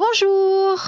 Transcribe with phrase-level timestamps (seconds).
[0.00, 0.80] Bonjour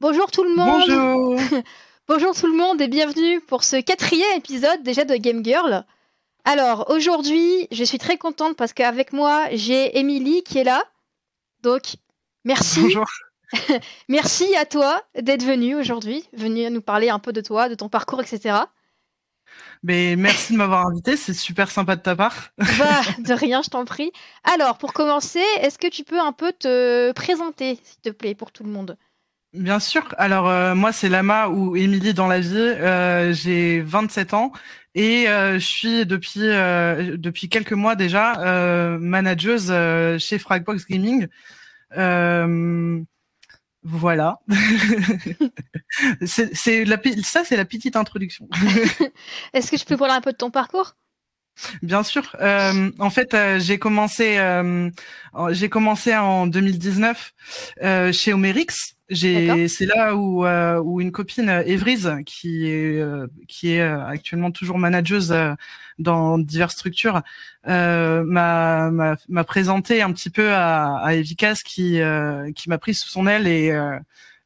[0.00, 1.62] Bonjour tout le monde Bonjour
[2.08, 5.84] Bonjour tout le monde et bienvenue pour ce quatrième épisode déjà de Game Girl.
[6.44, 10.82] Alors aujourd'hui, je suis très contente parce qu'avec moi, j'ai Émilie qui est là.
[11.62, 11.94] Donc,
[12.44, 12.80] merci.
[12.80, 13.06] Bonjour
[14.08, 17.88] merci à toi d'être venue aujourd'hui, venue nous parler un peu de toi, de ton
[17.88, 18.56] parcours, etc.
[19.82, 22.50] Mais merci de m'avoir invité, c'est super sympa de ta part.
[22.78, 24.12] Bah, de rien, je t'en prie.
[24.44, 28.52] Alors, pour commencer, est-ce que tu peux un peu te présenter, s'il te plaît, pour
[28.52, 28.96] tout le monde?
[29.56, 30.14] Bien sûr.
[30.18, 32.56] Alors, euh, moi, c'est Lama ou Émilie dans la vie.
[32.56, 34.52] Euh, j'ai 27 ans
[34.94, 39.72] et euh, je suis depuis, depuis quelques mois déjà manageuse
[40.18, 41.28] chez Fragbox Gaming.
[43.88, 44.40] Voilà.
[46.26, 48.48] c'est la, ça, c'est la petite introduction.
[49.52, 50.96] Est-ce que je peux parler un peu de ton parcours?
[51.82, 52.36] Bien sûr.
[52.40, 54.90] Euh, en fait, euh, j'ai commencé, euh,
[55.32, 57.32] en- j'ai commencé en 2019
[57.82, 58.94] euh, chez Omerix.
[59.08, 63.80] J'ai, c'est là où, euh, où une copine euh, Evryse, qui est, euh, qui est
[63.80, 65.54] actuellement toujours manageuse euh,
[65.98, 67.22] dans diverses structures,
[67.68, 72.78] euh, m'a, m'a, m'a présenté un petit peu à, à Evicas, qui, euh, qui m'a
[72.78, 73.96] pris sous son aile et euh,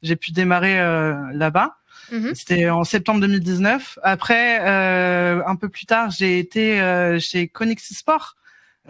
[0.02, 1.79] j'ai pu démarrer euh, là-bas.
[2.10, 2.34] Mhm.
[2.34, 3.98] C'était en septembre 2019.
[4.02, 8.36] Après, euh, un peu plus tard, j'ai été euh, chez Connexi Sport,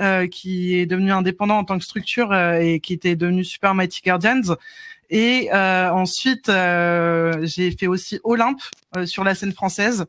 [0.01, 3.75] euh, qui est devenu indépendant en tant que structure euh, et qui était devenu Super
[3.75, 4.57] Mighty Guardians.
[5.11, 8.63] Et euh, ensuite, euh, j'ai fait aussi Olympe
[8.97, 10.07] euh, sur la scène française.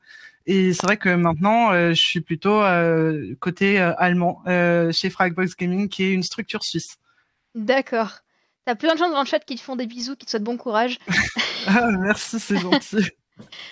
[0.48, 5.56] Et c'est vrai que maintenant, euh, je suis plutôt euh, côté allemand euh, chez Fragbox
[5.56, 6.98] Gaming, qui est une structure suisse.
[7.56, 8.22] D'accord.
[8.72, 10.46] T'as plein de gens dans le chat qui te font des bisous, qui te souhaitent
[10.46, 10.98] bon courage.
[11.68, 13.06] Ah, merci, c'est gentil.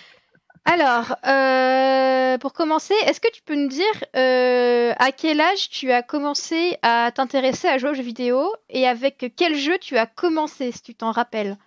[0.66, 5.92] Alors, euh, pour commencer, est-ce que tu peux nous dire euh, à quel âge tu
[5.92, 10.05] as commencé à t'intéresser à jouer aux jeux vidéo et avec quel jeu tu as
[10.05, 11.58] commencé, si tu t'en rappelles?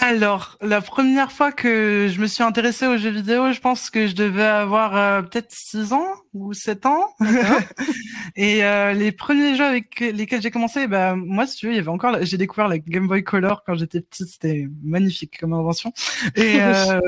[0.00, 4.06] Alors, la première fois que je me suis intéressée aux jeux vidéo, je pense que
[4.06, 7.08] je devais avoir euh, peut-être 6 ans ou 7 ans.
[8.36, 11.76] Et euh, les premiers jeux avec lesquels j'ai commencé, bah, moi, si tu veux, il
[11.76, 15.38] y avait encore, la- j'ai découvert la Game Boy Color quand j'étais petite, c'était magnifique
[15.40, 15.92] comme invention.
[16.36, 17.00] Et, euh,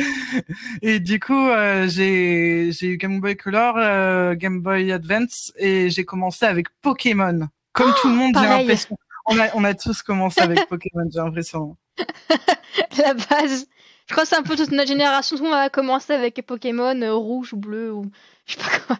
[0.82, 5.90] et du coup, euh, j'ai, j'ai eu Game Boy Color, euh, Game Boy Advance, et
[5.90, 7.48] j'ai commencé avec Pokémon.
[7.72, 8.96] Comme tout le monde, j'ai l'impression.
[9.28, 11.76] On a, on a tous commencé avec Pokémon, j'ai l'impression.
[12.98, 13.66] La base.
[14.06, 15.36] Je crois que c'est un peu toute notre génération.
[15.36, 18.10] Tout le monde a commencé avec Pokémon euh, rouge ou bleu ou
[18.46, 18.98] je sais pas quoi.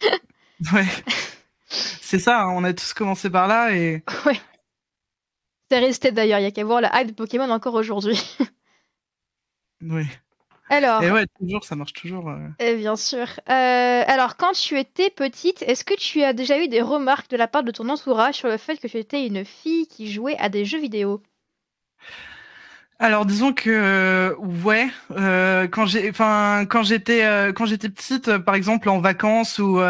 [0.72, 0.86] Ouais.
[1.66, 4.40] C'est ça, hein, on a tous commencé par là et Ouais.
[5.70, 6.38] C'est resté d'ailleurs.
[6.38, 8.22] Il y a qu'à voir la hype de Pokémon encore aujourd'hui.
[9.82, 10.06] oui.
[10.74, 12.32] Alors, Et ouais, toujours, ça marche toujours.
[12.58, 13.26] Eh bien sûr.
[13.48, 17.36] Euh, alors, quand tu étais petite, est-ce que tu as déjà eu des remarques de
[17.36, 20.36] la part de ton entourage sur le fait que tu étais une fille qui jouait
[20.38, 21.22] à des jeux vidéo?
[23.00, 28.38] Alors disons que euh, ouais, euh, quand j'ai, enfin quand j'étais, euh, quand j'étais petite,
[28.38, 29.80] par exemple en vacances ou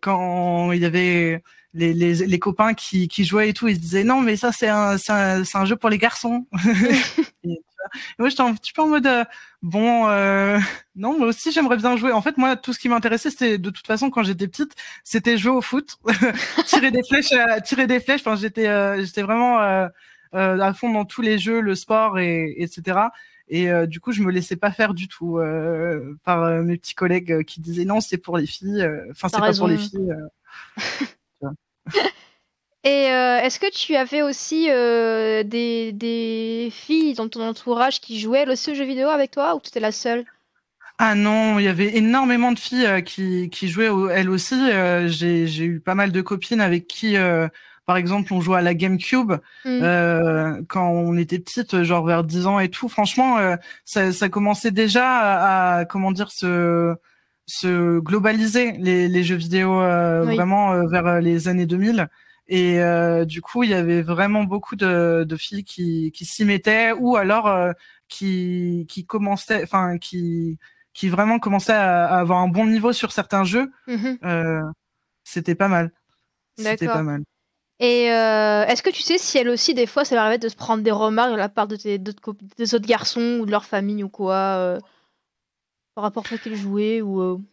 [0.00, 1.42] quand il y avait
[1.74, 4.52] les, les, les copains qui, qui jouaient et tout, ils se disaient non mais ça
[4.52, 6.46] c'est un, c'est un, jeu pour les garçons.
[7.44, 7.60] et.
[7.94, 9.24] Et moi j'étais un petit peu en mode euh,
[9.62, 10.58] bon euh,
[10.96, 12.12] non moi aussi j'aimerais bien jouer.
[12.12, 14.74] En fait moi tout ce qui m'intéressait c'était de toute façon quand j'étais petite
[15.04, 15.98] c'était jouer au foot,
[16.66, 18.20] tirer des flèches, euh, tirer des flèches.
[18.20, 18.66] Enfin j'étais
[19.04, 19.58] j'étais vraiment
[20.32, 22.98] à fond dans tous les jeux, le sport et etc.
[23.52, 25.40] Et du coup, je me laissais pas faire du tout
[26.22, 28.88] par mes petits collègues qui disaient non, c'est pour les filles.
[29.10, 30.14] Enfin, c'est pas pour les filles.
[32.84, 38.18] Et euh, est-ce que tu avais aussi euh, des, des filles dans ton entourage qui
[38.20, 40.24] jouaient aussi aux jeux vidéo avec toi ou tu étais la seule?
[40.98, 44.54] Ah non, il y avait énormément de filles euh, qui qui jouaient au- elles aussi.
[45.06, 47.16] J'ai eu pas mal de copines avec qui,
[47.86, 49.32] par exemple, on jouait à la GameCube
[49.80, 52.88] euh, quand on était petite, genre vers 10 ans et tout.
[52.88, 53.38] Franchement,
[53.84, 56.94] ça, ça commençait déjà à, à, comment dire se
[57.46, 59.80] se globaliser les, les jeux vidéo
[60.22, 60.36] Oui.
[60.36, 62.08] vraiment vers les années 2000.
[62.52, 66.44] Et euh, du coup, il y avait vraiment beaucoup de, de filles qui, qui s'y
[66.44, 67.70] mettaient ou alors euh,
[68.08, 70.58] qui, qui commençaient, enfin qui,
[70.92, 73.70] qui vraiment commençaient à, à avoir un bon niveau sur certains jeux.
[73.86, 74.18] Mhm.
[74.24, 74.62] Euh,
[75.22, 75.92] C'était pas mal.
[76.58, 77.22] C'était pas mal.
[77.78, 80.56] Et est-ce que tu sais si elles aussi, des fois, ça leur arrivait de se
[80.56, 84.02] prendre des remarques de la part de tes, des autres garçons ou de leur famille
[84.02, 84.76] ou quoi
[85.94, 87.44] par rapport au fait qu'ils jouaient ou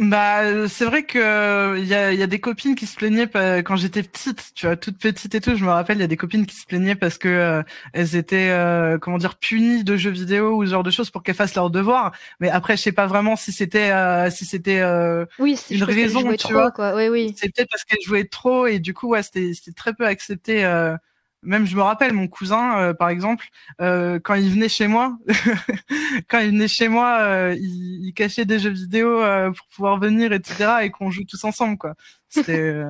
[0.00, 2.94] Bah, euh, c'est vrai que euh, il y a, y a des copines qui se
[2.94, 3.26] plaignaient
[3.64, 5.56] quand j'étais petite, tu vois, toute petite et tout.
[5.56, 7.62] Je me rappelle, il y a des copines qui se plaignaient parce que euh,
[7.92, 11.24] elles étaient, euh, comment dire, punies de jeux vidéo ou ce genre de choses pour
[11.24, 12.12] qu'elles fassent leurs devoirs.
[12.38, 16.30] Mais après, je sais pas vraiment si c'était, euh, si c'était, euh, Oui, Une raison,
[16.30, 16.70] tu trop, vois.
[16.70, 16.94] quoi.
[16.94, 17.34] Oui, oui.
[17.36, 20.64] c'est peut-être parce qu'elles jouaient trop et du coup, ouais, c'était, c'était très peu accepté
[20.64, 20.96] euh,
[21.42, 23.46] même je me rappelle mon cousin euh, par exemple
[23.80, 25.16] euh, quand il venait chez moi
[26.28, 29.20] quand il venait chez moi euh, il, cachait des jeux vidéo
[29.56, 31.94] pour pouvoir venir etc et qu'on joue tous ensemble quoi.
[32.28, 32.82] C'était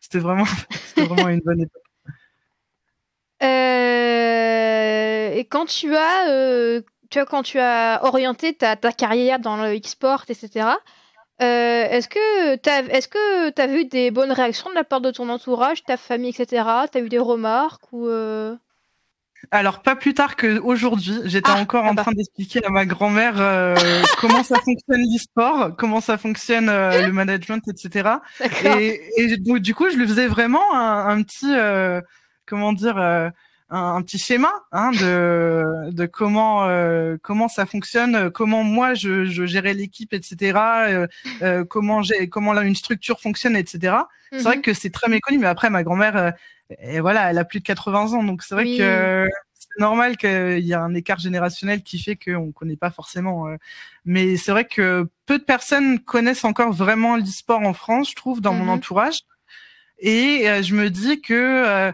[0.00, 0.44] c'était vraiment
[0.96, 1.82] vraiment une bonne époque.
[5.36, 6.80] Et quand tu as
[7.10, 10.68] tu vois quand tu as orienté ta, ta carrière dans le e-sport etc
[11.42, 15.00] euh, est-ce que tu as, est-ce que as vu des bonnes réactions de la part
[15.00, 16.64] de ton entourage, ta famille, etc.
[16.92, 18.54] Tu as eu des remarques ou euh?
[19.50, 22.02] Alors, pas plus tard qu'aujourd'hui, j'étais ah, encore en bah.
[22.02, 23.74] train d'expliquer à ma grand-mère euh,
[24.18, 28.10] comment ça fonctionne l'e-sport, comment ça fonctionne le management, etc.
[28.64, 31.52] Et, et, du coup, je lui faisais vraiment un, un petit,
[32.46, 32.96] comment dire,
[33.70, 39.46] un, petit schéma hein, de, de comment euh, comment ça fonctionne, comment moi je, je
[39.46, 40.58] gérais l'équipe, etc.
[40.88, 41.06] Euh,
[41.42, 43.96] euh, comment j'ai comment là une structure fonctionne, etc.
[44.32, 44.62] C'est vrai mhm.
[44.62, 46.34] que c'est très méconnu, mais après ma grand-mère,
[46.80, 50.66] et voilà, elle a plus de 80 ans, donc c'est vrai que c'est normal qu'il
[50.66, 53.46] y a un écart générationnel qui fait qu'on connaît pas forcément.
[54.04, 58.40] mais c'est vrai que peu de personnes connaissent encore vraiment l'e-sport en France, je trouve,
[58.40, 58.70] dans mon mhm.
[58.70, 59.20] entourage.
[60.00, 61.92] Et je me dis que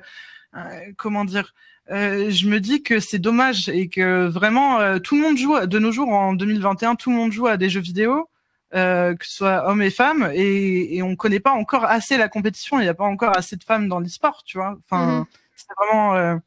[0.97, 1.55] comment dire
[1.91, 5.59] euh, je me dis que c'est dommage et que vraiment euh, tout le monde joue
[5.67, 8.29] de nos jours en 2021, tout le monde joue à des jeux vidéo,
[8.75, 12.29] euh, que ce soit hommes et femmes, et, et on connaît pas encore assez la
[12.29, 12.79] compétition.
[12.79, 14.77] Il n'y a pas encore assez de femmes dans l'e-sport, tu vois.
[14.85, 15.27] Enfin, mhm.
[15.57, 16.41] c'est vraiment.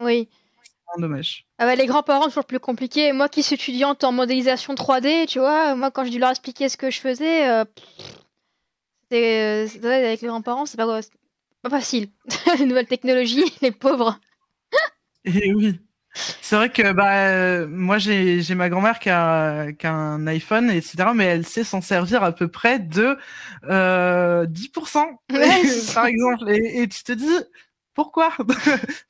[0.00, 0.28] oui.
[0.96, 1.44] Dommage.
[1.58, 3.12] Ah bah, les grands-parents, toujours plus compliqué.
[3.12, 6.70] Moi qui suis étudiante en modélisation 3D, tu vois, moi quand j'ai dû leur expliquer
[6.70, 7.64] ce que je faisais,
[9.10, 10.86] c'est avec les grands-parents, c'est pas
[11.62, 12.08] pas facile.
[12.58, 14.18] les nouvelles technologies, les pauvres.
[15.24, 15.80] Et eh oui.
[16.40, 21.10] C'est vrai que bah, moi, j'ai ma grand-mère qui a, qui a, un iPhone, etc.,
[21.14, 23.16] mais elle sait s'en servir à peu près de
[23.68, 25.04] euh, 10%,
[25.94, 26.50] par exemple.
[26.50, 27.38] Et, et, tu te dis,
[27.94, 28.32] pourquoi?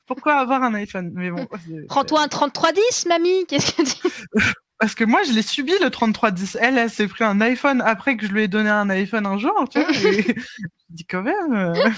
[0.05, 1.11] Pourquoi avoir un iPhone?
[1.13, 1.47] Mais bon.
[1.87, 6.57] Prends-toi un 3310, mamie Qu'est-ce que tu Parce que moi, je l'ai subi le 3310.
[6.61, 9.37] Elle, elle s'est pris un iPhone après que je lui ai donné un iPhone un
[9.37, 9.91] jour, tu vois.
[9.93, 10.33] je
[10.89, 11.53] dis quand même.
[11.53, 11.73] Euh.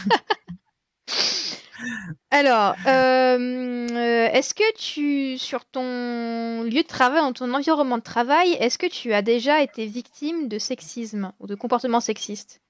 [2.31, 8.53] Alors, euh, est-ce que tu, sur ton lieu de travail, dans ton environnement de travail,
[8.53, 12.61] est-ce que tu as déjà été victime de sexisme ou de comportement sexiste?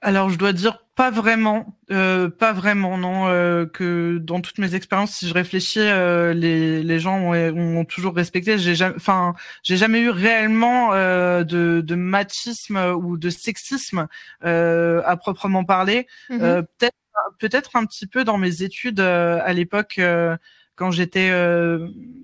[0.00, 3.28] Alors, je dois dire pas vraiment, euh, pas vraiment, non.
[3.28, 7.84] Euh, que dans toutes mes expériences, si je réfléchis, euh, les, les gens ont, ont
[7.84, 8.58] toujours respecté.
[8.58, 14.06] J'ai jamais, enfin, j'ai jamais eu réellement de, de machisme ou de sexisme
[14.42, 16.06] à proprement parler.
[16.30, 16.96] Mmh peut-être,
[17.38, 20.00] peut-être un petit peu dans mes études à l'époque
[20.76, 21.30] quand j'étais,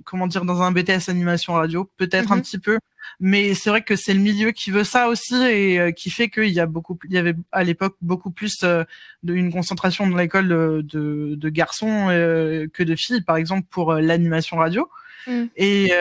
[0.04, 2.78] comment dire, dans un BTS animation radio, peut-être un mmh petit peu
[3.20, 6.28] mais c'est vrai que c'est le milieu qui veut ça aussi et euh, qui fait
[6.28, 8.84] qu'il y a beaucoup, il y avait à l'époque beaucoup plus euh,
[9.26, 10.82] une concentration dans l'école de,
[11.36, 14.88] de, garçons euh, que de filles, par exemple pour l'animation radio.
[15.26, 15.44] Mm.
[15.56, 15.92] Et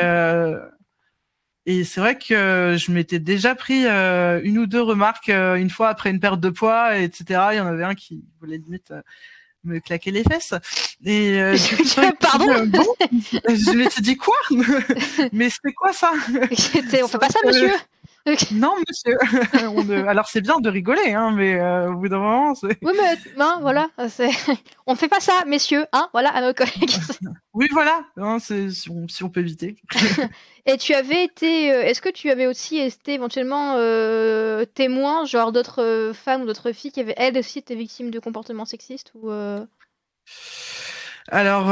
[1.68, 6.10] et c'est vrai que je m'étais déjà pris une ou deux remarques une fois après
[6.10, 7.24] une perte de poids, etc.
[7.52, 8.92] Il y en avait un qui voulait limite
[9.64, 10.54] me claquer les fesses.
[11.06, 11.84] Et euh, du coup,
[12.20, 12.48] Pardon
[13.48, 14.36] Je me suis dit quoi?
[15.32, 16.12] Mais c'est quoi ça?
[16.30, 17.74] On fait pas ça, monsieur?
[18.52, 19.18] Non, monsieur.
[20.08, 22.78] Alors c'est bien de rigoler, hein, mais euh, au bout d'un moment, c'est.
[22.82, 23.90] Oui, mais non, voilà,
[24.88, 26.96] on fait pas ça, messieurs, hein, voilà, à nos collègues.
[27.54, 29.76] oui, voilà, hein, si, on, si, on, peut éviter.
[30.66, 35.52] Et tu avais été, euh, est-ce que tu avais aussi été éventuellement euh, témoin, genre
[35.52, 39.32] d'autres femmes ou d'autres filles qui avaient elles aussi été victimes de comportements sexistes ou
[41.28, 41.68] Alors,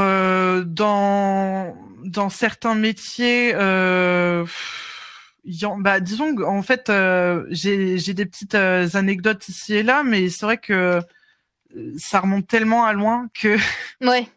[0.66, 3.54] dans dans certains métiers
[5.80, 10.46] bah, disons en fait, euh, j'ai des petites euh, anecdotes ici et là, mais c'est
[10.46, 11.02] vrai que
[11.76, 13.58] euh, ça remonte tellement à loin que.
[14.02, 14.28] Ouais.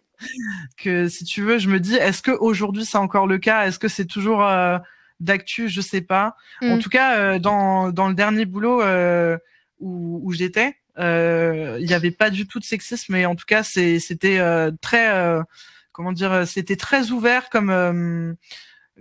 [0.76, 3.66] que si tu veux, je me dis, est-ce que aujourd'hui c'est encore le cas?
[3.66, 4.46] Est-ce que c'est toujours
[5.18, 5.68] d'actu?
[5.68, 6.36] Je sais pas.
[6.62, 6.78] En mm.
[6.78, 8.82] tout cas, dans, dans le dernier boulot
[9.80, 13.64] où, où j'étais, il n'y avait pas du tout de sexisme, mais en tout cas,
[13.64, 14.40] c'était
[14.80, 15.40] très,
[15.90, 18.36] comment dire, c'était très ouvert comme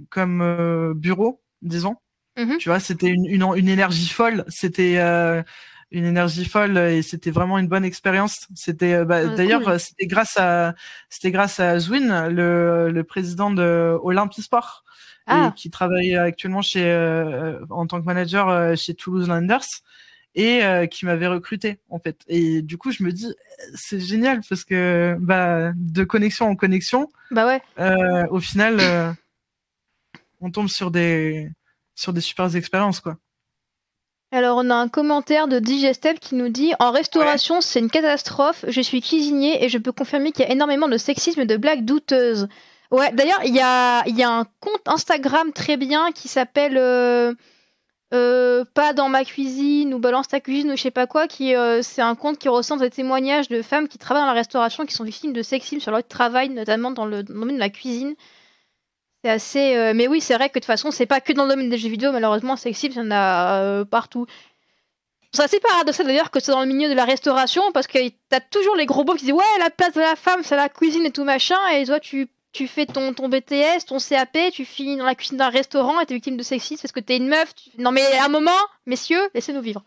[0.09, 1.95] comme bureau disons.
[2.37, 4.45] Mmh tu vois, c'était une, une, une, énergie folle.
[4.47, 5.43] C'était euh,
[5.91, 8.47] une énergie folle et c'était vraiment une bonne expérience.
[8.55, 10.73] C'était euh, bah, ah, d'ailleurs c'était grâce à
[11.09, 14.85] c'était grâce à Zwin, le, le président de Olympisport,
[15.27, 15.53] ah.
[15.55, 19.67] qui travaille actuellement chez euh, en tant que manager chez Toulouse Landers
[20.33, 22.21] et qui m'avait recruté en fait.
[22.29, 23.27] Et du coup, je me dis
[23.75, 27.61] c'est génial parce que bah de connexion en connexion, bah ouais.
[28.29, 29.17] au final
[30.41, 31.49] on tombe sur des
[31.95, 33.17] sur des super expériences quoi.
[34.33, 38.63] Alors, on a un commentaire de Digestep qui nous dit En restauration, c'est une catastrophe.
[38.65, 41.57] Je suis cuisinier et je peux confirmer qu'il y a énormément de sexisme et de
[41.57, 42.47] blagues douteuses.
[42.91, 47.33] Ouais, d'ailleurs, il y a, y a un compte Instagram très bien qui s'appelle euh,
[48.13, 51.27] euh, Pas dans ma cuisine ou Balance ta cuisine ou je sais pas quoi.
[51.27, 54.33] qui euh, C'est un compte qui recense des témoignages de femmes qui travaillent dans la
[54.33, 57.69] restauration qui sont victimes de sexisme sur leur travail, notamment dans le domaine de la
[57.69, 58.15] cuisine.
[59.23, 59.75] C'est assez.
[59.75, 61.69] Euh, mais oui, c'est vrai que de toute façon, c'est pas que dans le domaine
[61.69, 64.25] des jeux vidéo, malheureusement, sexisme, il y en a euh, partout.
[65.33, 67.99] C'est assez paradoxal d'ailleurs que c'est dans le milieu de la restauration, parce que
[68.29, 70.69] t'as toujours les gros beaux qui disent Ouais, la place de la femme, c'est la
[70.69, 74.65] cuisine et tout machin, et toi, tu, tu fais ton, ton BTS, ton CAP, tu
[74.65, 77.27] finis dans la cuisine d'un restaurant et t'es victime de sexisme parce que t'es une
[77.27, 77.53] meuf.
[77.77, 78.51] Non, mais à un moment,
[78.85, 79.83] messieurs, laissez-nous vivre.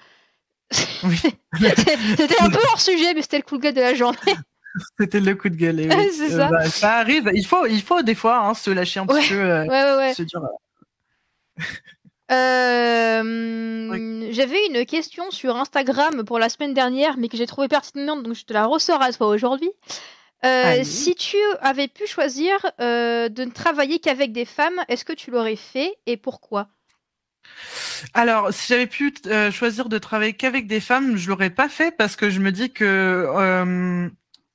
[0.70, 4.18] c'était un peu hors sujet, mais c'était le coup de gueule de la journée.
[4.98, 5.80] C'était le coup de gueule.
[5.80, 6.98] Euh, bah, ça.
[6.98, 7.30] arrive.
[7.34, 9.34] Il faut, il faut des fois hein, se lâcher un petit peu.
[9.34, 10.14] Euh, ouais, ouais,
[12.32, 18.22] euh, J'avais une question sur Instagram pour la semaine dernière, mais que j'ai trouvé pertinente,
[18.22, 19.70] donc je te la ressors à toi aujourd'hui.
[20.82, 25.56] si tu avais pu choisir de ne travailler qu'avec des femmes, est-ce que tu l'aurais
[25.56, 26.68] fait et pourquoi?
[28.14, 29.14] Alors, si j'avais pu
[29.52, 32.72] choisir de travailler qu'avec des femmes, je l'aurais pas fait parce que je me dis
[32.72, 33.28] que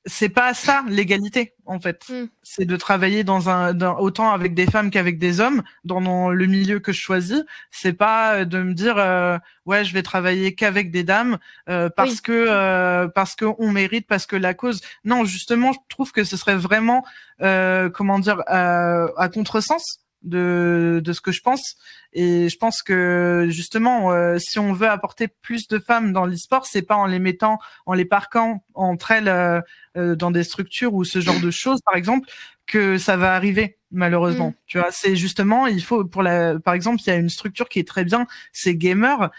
[0.06, 2.06] c'est pas ça l'égalité en fait.
[2.10, 2.26] Mm.
[2.42, 6.80] C'est de travailler dans un autant avec des femmes qu'avec des hommes dans, le milieu
[6.80, 7.44] que je choisis.
[7.72, 11.38] C'est pas euh, de me dire euh, ouais je vais travailler qu'avec des dames
[11.70, 14.82] euh, parce que parce que on mérite parce que la cause.
[15.04, 17.04] Non justement je trouve que ce serait vraiment
[17.40, 21.76] comment dire à contresens de, de ce que je pense.
[22.14, 26.66] Et je pense que justement, euh, si on veut apporter plus de femmes dans l'e-sport,
[26.66, 29.62] c'est pas en les mettant, en les parquant entre elles euh,
[29.98, 32.28] euh, dans des structures ou ce genre de choses, par exemple,
[32.70, 34.50] que ça va arriver malheureusement.
[34.50, 34.56] Mm.
[34.68, 37.68] Tu vois, c'est justement, il faut pour la, par exemple, il y a une structure
[37.68, 39.32] qui est très bien, c'est Gamer,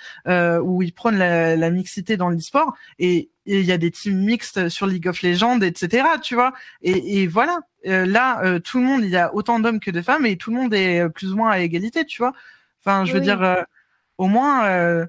[0.62, 4.68] où ils prônent la, la mixité dans l'e-sport et il y a des teams mixtes
[4.68, 6.04] sur League of Legends, etc.
[6.20, 7.60] Tu vois, et, et voilà.
[7.84, 10.56] là, tout le monde, il y a autant d'hommes que de femmes et tout le
[10.56, 12.32] monde est plus ou moins à égalité, tu vois.
[12.84, 13.62] Enfin, je veux dire, euh,
[14.18, 15.06] au moins, euh,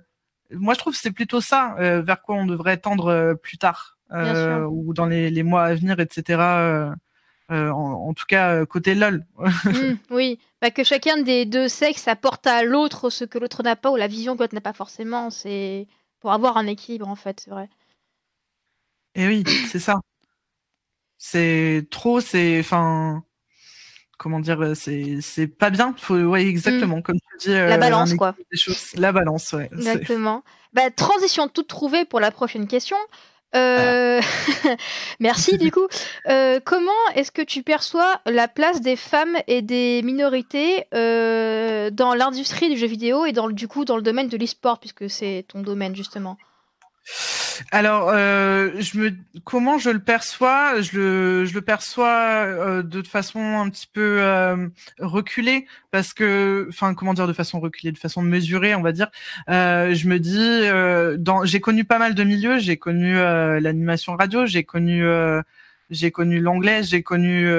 [0.51, 3.98] moi je trouve que c'est plutôt ça euh, vers quoi on devrait tendre plus tard
[4.13, 6.92] ou dans les, mois à venir, etc.
[7.51, 9.25] En, tout cas, côté LOL.
[9.65, 13.75] Mmh, oui, bah, que chacun des deux sexes apporte à l'autre ce que l'autre n'a
[13.75, 15.29] pas ou la vision que l'autre n'a pas forcément.
[15.29, 15.88] C'est
[16.20, 17.70] pour avoir un équilibre, en fait, c'est vrai.
[19.15, 20.00] Et oui, c'est ça.
[21.17, 22.60] C'est trop, c'est.
[22.60, 23.24] Enfin
[24.22, 25.96] comment dire, euh, c'est pas bien.
[25.98, 27.01] Faut, ouais, exactement, mm.
[27.01, 27.53] comme tu dis.
[27.53, 28.36] la euh, balance, quoi.
[28.96, 29.67] La balance, ouais.
[29.74, 30.43] Exactement.
[30.74, 32.98] Bah, transition toute trouvée pour la prochaine question.
[33.55, 34.22] Euh...
[35.20, 35.88] Merci du coup.
[36.27, 42.13] Euh, comment est-ce que tu perçois la place des femmes et des minorités euh, dans
[42.13, 45.46] l'industrie du jeu vidéo et dans du coup dans le domaine de l'e-sport puisque c'est
[45.48, 46.38] ton domaine justement?
[47.72, 49.12] Alors, euh, je me,
[49.44, 54.22] comment je le perçois Je le, je le perçois euh, de façon un petit peu
[54.22, 54.68] euh,
[55.00, 59.10] reculée parce que, enfin, comment dire de façon reculée, de façon mesurée, on va dire.
[59.50, 62.60] Euh, je me dis, euh, dans, j'ai connu pas mal de milieux.
[62.60, 65.03] J'ai connu l'animation radio, j'ai connu,
[65.89, 67.50] j'ai connu l'anglais, j'ai connu,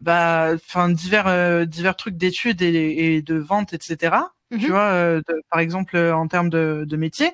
[0.00, 4.16] bah, enfin, divers, divers trucs d'études et, et, de vente, etc.
[4.50, 4.70] Tu mhm.
[4.70, 5.20] vois,
[5.50, 7.32] par exemple, en termes de, de métier.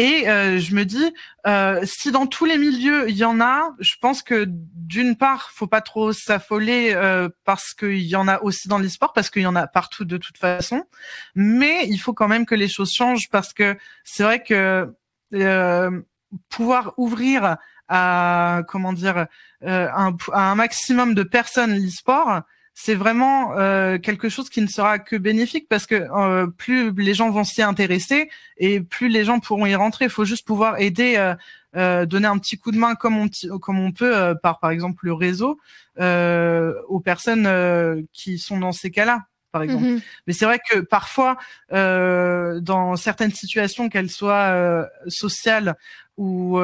[0.00, 1.12] Et euh, je me dis,
[1.46, 5.50] euh, si dans tous les milieux il y en a, je pense que d'une part,
[5.50, 9.42] faut pas trop s'affoler euh, parce qu'il y en a aussi dans l'e-sport, parce qu'il
[9.42, 10.84] y en a partout de toute façon.
[11.34, 14.90] Mais il faut quand même que les choses changent parce que c'est vrai que
[15.34, 15.90] euh,
[16.48, 19.26] pouvoir ouvrir à comment dire
[19.60, 22.40] un, à un maximum de personnes l'e-sport,
[22.74, 27.14] c'est vraiment euh, quelque chose qui ne sera que bénéfique parce que euh, plus les
[27.14, 30.06] gens vont s'y intéresser et plus les gens pourront y rentrer.
[30.06, 31.34] Il faut juste pouvoir aider,
[31.76, 35.04] euh, donner un petit coup de main comme on comme on peut par par exemple
[35.04, 35.58] le réseau
[35.98, 39.24] aux personnes qui sont dans ces cas-là.
[39.52, 39.84] Par exemple.
[39.84, 40.02] Mm-hmm.
[40.28, 41.36] Mais c'est vrai que parfois,
[41.70, 45.74] dans certaines situations, qu'elles soient sociales
[46.16, 46.60] ou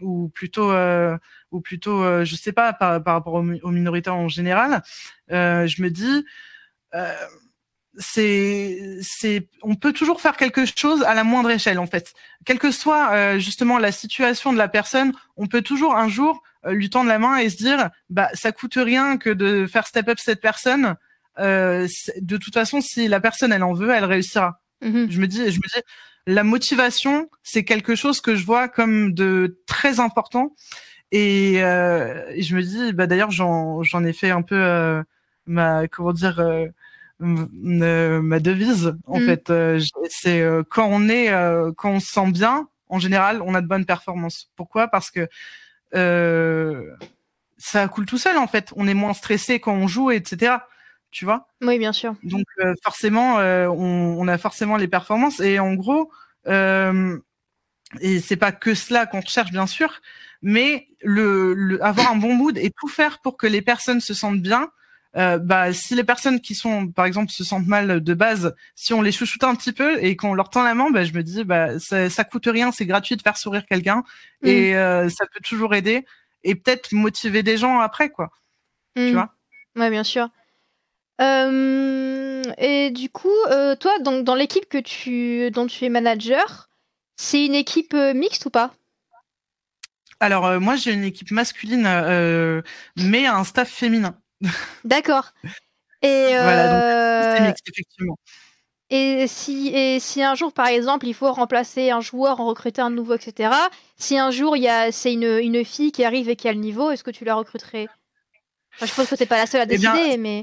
[0.00, 1.16] ou plutôt euh,
[1.50, 4.82] ou plutôt euh, je sais pas par, par rapport aux, minorités en général
[5.32, 6.24] euh, je me dis
[6.94, 7.12] euh,
[7.98, 12.12] c'est c'est on peut toujours faire quelque chose à la moindre échelle en fait.
[12.44, 16.42] Quelle que soit euh, justement la situation de la personne on peut toujours un jour
[16.66, 20.08] lui tendre la main et se dire bah ça coûte rien que de faire step
[20.08, 20.96] up cette personne.
[21.38, 25.10] De toute façon si la personne elle en veut elle réussira mm-hmm.
[25.10, 25.82] je me dis je me dis
[26.26, 30.54] la motivation, c'est quelque chose que je vois comme de très important.
[31.12, 35.02] Et, euh, je me dis, bah d'ailleurs, j'en ai fait un peu euh,
[35.46, 36.66] ma, comment dire, euh,
[37.20, 39.26] ma devise en mm.
[39.26, 39.52] fait.
[40.10, 41.30] c'est quand on est,
[41.76, 44.50] quand on se sent bien, en général, on a de bonnes performances.
[44.56, 44.88] Pourquoi?
[44.88, 45.28] Parce que
[47.58, 48.72] ça coule tout seul en fait.
[48.76, 50.56] On est moins stressé quand on joue, etc.
[51.16, 51.48] Tu vois?
[51.62, 52.14] Oui, bien sûr.
[52.24, 52.44] Donc
[52.82, 56.10] forcément, on, on, a forcément les performances et en gros.
[56.46, 57.18] Euh,
[58.02, 60.02] et c'est pas que cela qu'on recherche bien sûr,
[60.42, 64.42] mais le, avoir un bon mood et tout faire pour que les personnes se sentent
[64.42, 64.70] bien.
[65.16, 68.92] Euh, bah, si les personnes qui sont, par exemple, se sentent mal de base, si
[68.92, 71.22] on les chouchoute un petit peu et qu'on leur tend la main, bah, je me
[71.22, 74.04] dis, bah, ça, ça coûte rien, c'est gratuit de faire sourire quelqu'un
[74.42, 74.46] mm.
[74.48, 76.04] et euh, ça peut toujours aider
[76.44, 78.30] et peut-être motiver des gens après, quoi.
[78.94, 79.12] Tu mm.
[79.14, 79.32] vois?
[79.76, 80.28] Ouais, bien sûr.
[81.20, 83.28] Euh, et du coup,
[83.80, 86.66] toi, donc, dans l'équipe que tu, dont tu es manager,
[87.16, 88.72] c'est une équipe euh, mixte ou pas?
[90.20, 92.62] Alors, euh, moi, j'ai une équipe masculine, euh,
[92.96, 94.18] mais un staff féminin.
[94.84, 95.32] D'accord.
[96.02, 98.18] Et voilà, donc mixte, effectivement.
[98.88, 102.80] Et si, et si un jour, par exemple, il faut remplacer un joueur, en recruter
[102.80, 103.50] un nouveau, etc.,
[103.96, 106.92] si un jour, il c'est une, une, fille qui arrive et qui a le niveau,
[106.92, 107.88] est-ce que tu la recruterais?
[108.80, 110.42] Je pense que tu n'es pas la seule à eh décider, mais...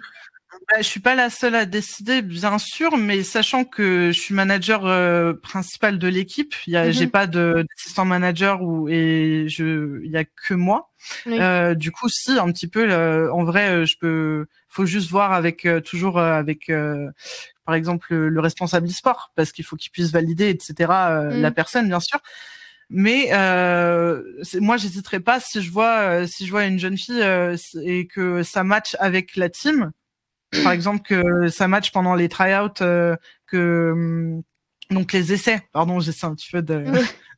[0.70, 4.34] Bah, je suis pas la seule à décider, bien sûr, mais sachant que je suis
[4.34, 10.12] manager euh, principal de l'équipe, il a, j'ai pas d'assistant manager ou et je, il
[10.12, 10.92] y a que moi.
[11.28, 15.10] Euh, du coup, si un petit peu, euh, en vrai, euh, je peux, faut juste
[15.10, 16.72] voir avec toujours avec,
[17.66, 20.74] par exemple, le, responsable e-sport, parce qu'il faut qu'il puisse valider, etc.
[20.90, 21.52] La mhm.
[21.52, 22.20] personne, bien sûr.
[22.90, 24.22] Mais euh,
[24.60, 27.24] moi, j'hésiterai pas si je vois si je vois une jeune fille
[27.84, 29.92] et que ça match avec la team
[30.62, 33.16] par exemple que ça match pendant les tryouts, euh,
[33.48, 34.44] que hum,
[34.92, 36.84] donc les essais, pardon, j'essaie un petit peu de,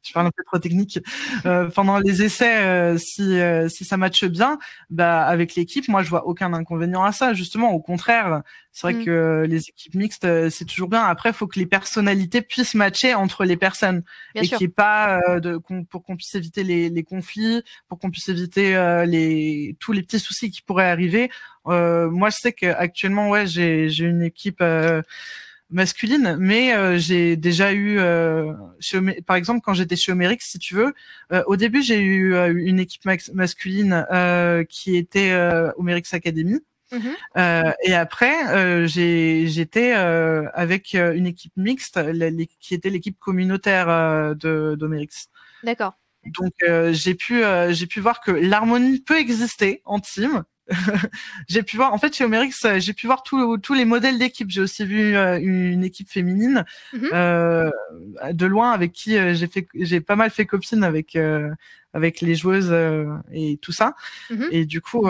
[0.06, 1.00] je parle un peu trop technique.
[1.46, 4.60] Euh, pendant les essais, euh, si euh, si ça matche bien,
[4.90, 7.34] bah avec l'équipe, moi je vois aucun inconvénient à ça.
[7.34, 9.06] Justement, au contraire, c'est vrai mm.
[9.06, 11.04] que les équipes mixtes, euh, c'est toujours bien.
[11.04, 14.04] Après, il faut que les personnalités puissent matcher entre les personnes
[14.36, 15.60] et qu'il n'y ait pas de
[15.90, 18.76] pour qu'on puisse éviter les, les conflits, pour qu'on puisse éviter
[19.08, 21.30] les tous les petits soucis qui pourraient arriver.
[21.66, 24.62] moi, je sais qu'actuellement, ouais, j'ai j'ai une équipe
[25.70, 28.54] masculine, mais euh, j'ai déjà eu, euh,
[29.26, 30.94] par exemple, quand j'étais chez Omérix, si tu veux,
[31.32, 34.06] euh, au début j'ai eu une équipe masculine
[34.70, 35.36] qui était
[35.78, 36.60] Omérix Academy.
[36.92, 37.74] Mhm.
[37.84, 42.00] et après, j'étais avec une équipe mixte
[42.60, 45.28] qui était l'équipe communautaire de d'Omérix.
[45.64, 45.98] D'accord.
[46.26, 46.54] Donc
[46.92, 50.44] j'ai pu j'ai pu voir que l'harmonie peut exister en team
[51.48, 54.50] j'ai pu voir, en fait, chez Omerix, j'ai pu voir tous les modèles d'équipe.
[54.50, 57.10] J'ai aussi vu euh, une équipe féminine mhm.
[57.14, 57.72] euh,
[58.32, 61.52] de loin avec qui euh, j'ai fait, j'ai pas mal fait copine avec euh,
[61.94, 62.76] avec les joueuses
[63.32, 63.96] et tout ça.
[64.30, 64.48] Mhm.
[64.52, 65.08] Et du coup,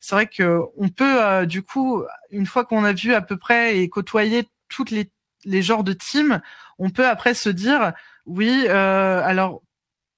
[0.00, 3.78] c'est vrai que on peut, du coup, une fois qu'on a vu à peu près
[3.78, 5.10] et côtoyé toutes les
[5.44, 6.40] les genres de teams,
[6.78, 7.92] on peut après se dire,
[8.24, 9.62] oui, alors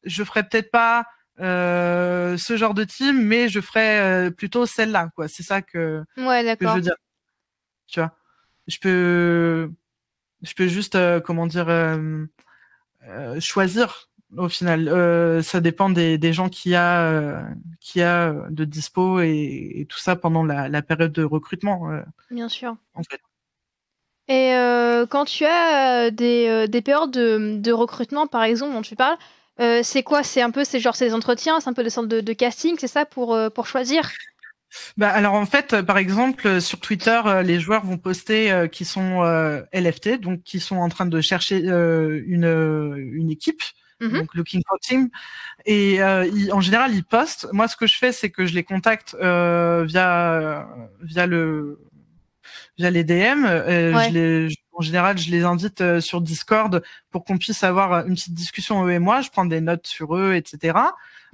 [0.05, 1.03] je ferai peut-être pas euh,
[1.39, 5.29] ce genre de team, mais je ferais euh, plutôt celle-là, quoi.
[5.29, 6.97] C'est ça que, ouais, que, je veux dire.
[7.87, 8.13] Tu vois,
[8.67, 9.71] je peux,
[10.43, 11.69] je peux juste, euh, comment dire,
[13.41, 15.43] choisir au final.
[15.45, 17.47] ça dépend des, des gens qui a,
[17.81, 21.91] qui a de dispo et, tout ça pendant la, la période de recrutement.
[22.31, 22.77] Bien sûr.
[22.95, 23.21] En fait.
[24.29, 24.51] Et
[25.09, 29.19] quand tu as des, des périodes de, de recrutement, par exemple, dont tu parles,
[29.61, 30.23] euh, c'est quoi?
[30.23, 32.89] C'est un peu, c'est genre ces entretiens, c'est un peu des sortes de, casting, c'est
[32.89, 34.11] ça pour euh, pour choisir?
[34.99, 39.23] Bah alors en fait, par exemple, sur Twitter, euh, les joueurs vont poster qui sont
[39.73, 43.63] LFT, donc qui sont en train de chercher une une équipe.
[44.01, 44.13] Mm-hmm.
[44.13, 45.09] Donc looking for team
[45.65, 47.49] et en général ils postent.
[47.53, 50.69] Moi ce que je fais c'est que je les contacte via
[51.01, 51.79] via le
[52.77, 53.47] via les DM.
[53.47, 58.15] je les, en général, je les invite euh, sur Discord pour qu'on puisse avoir une
[58.15, 59.23] petite discussion eux et moi.
[59.23, 60.79] Je prends des notes sur eux, etc.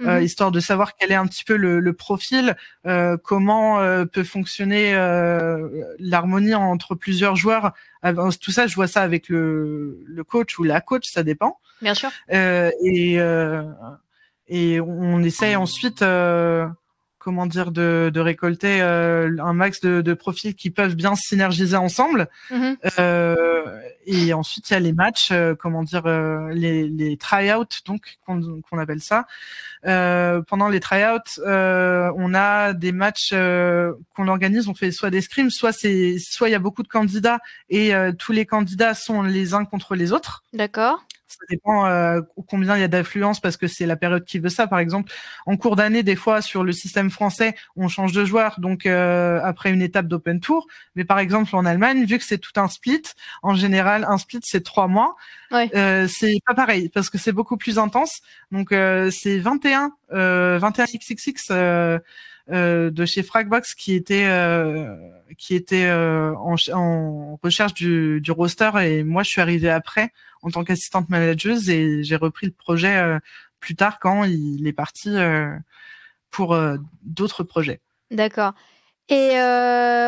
[0.01, 0.23] Euh, mhm.
[0.23, 2.55] histoire de savoir quel est un petit peu le, le profil,
[2.87, 4.93] euh, comment euh, peut fonctionner
[5.99, 7.73] l'harmonie entre plusieurs joueurs.
[8.41, 11.59] tout ça, je vois ça avec le, le coach ou la coach, ça dépend.
[11.81, 12.09] Bien sûr.
[12.29, 13.19] et
[14.49, 16.03] et on essaye ensuite
[17.23, 21.77] comment dire, de, de récolter euh, un max de, de, profils qui peuvent bien synergiser
[21.77, 22.27] ensemble.
[22.51, 22.77] Mhm.
[22.99, 27.81] Euh, et ensuite, il y a les matchs, euh, comment dire, euh, les, les try-outs,
[27.85, 29.25] donc qu'on appelle ça.
[29.83, 34.67] pendant les try-outs, on a des matchs qu'on organise.
[34.67, 37.93] On fait soit des scrims, soit c'est, soit il y a beaucoup de candidats et
[38.19, 40.43] tous les candidats sont les uns contre les autres.
[40.51, 44.39] D'accord Ça dépend euh, combien il y a d'affluence parce que c'est la période qui
[44.39, 44.67] veut ça.
[44.67, 45.11] Par exemple,
[45.45, 49.39] en cours d'année, des fois sur le système français, on change de joueur, donc euh,
[49.43, 50.67] après une étape d'open tour.
[50.95, 53.03] Mais par exemple en Allemagne, vu que c'est tout un split,
[53.41, 55.15] en général, un split c'est trois mois.
[55.51, 55.69] Ouais.
[55.75, 58.21] Euh, c'est pas pareil parce que c'est beaucoup plus intense.
[58.51, 61.99] Donc euh, c'est 21, euh, 21 XXX.
[62.51, 64.97] Euh, de chez Fragbox qui était euh,
[65.37, 70.65] qui était euh, en, recherche du, roster et moi je suis arrivée après en tant
[70.65, 73.01] qu'assistante manageuse et j'ai repris le projet
[73.61, 75.15] plus tard quand il est parti
[76.31, 76.59] pour
[77.03, 77.79] d'autres projets.
[78.11, 78.51] D'accord.
[79.07, 79.37] Et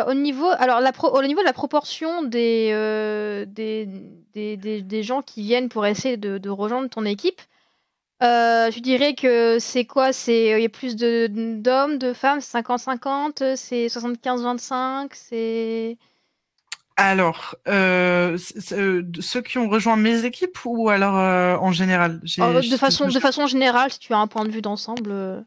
[0.06, 0.82] au niveau alors
[1.14, 3.88] au niveau de la proportion des, des,
[4.34, 7.42] des, des, gens qui viennent pour essayer de rejoindre ton équipe,
[8.24, 10.14] euh, je dirais que c'est quoi?
[10.14, 15.98] C'est il y a plus de d'hommes, de femmes, 50-50, c'est 75-25, c'est
[16.96, 22.22] Alors, euh, ceux qui ont rejoint mes équipes ou alors euh, en général?
[22.22, 25.44] De façon de façon générale, si tu as un point de vue d'ensemble.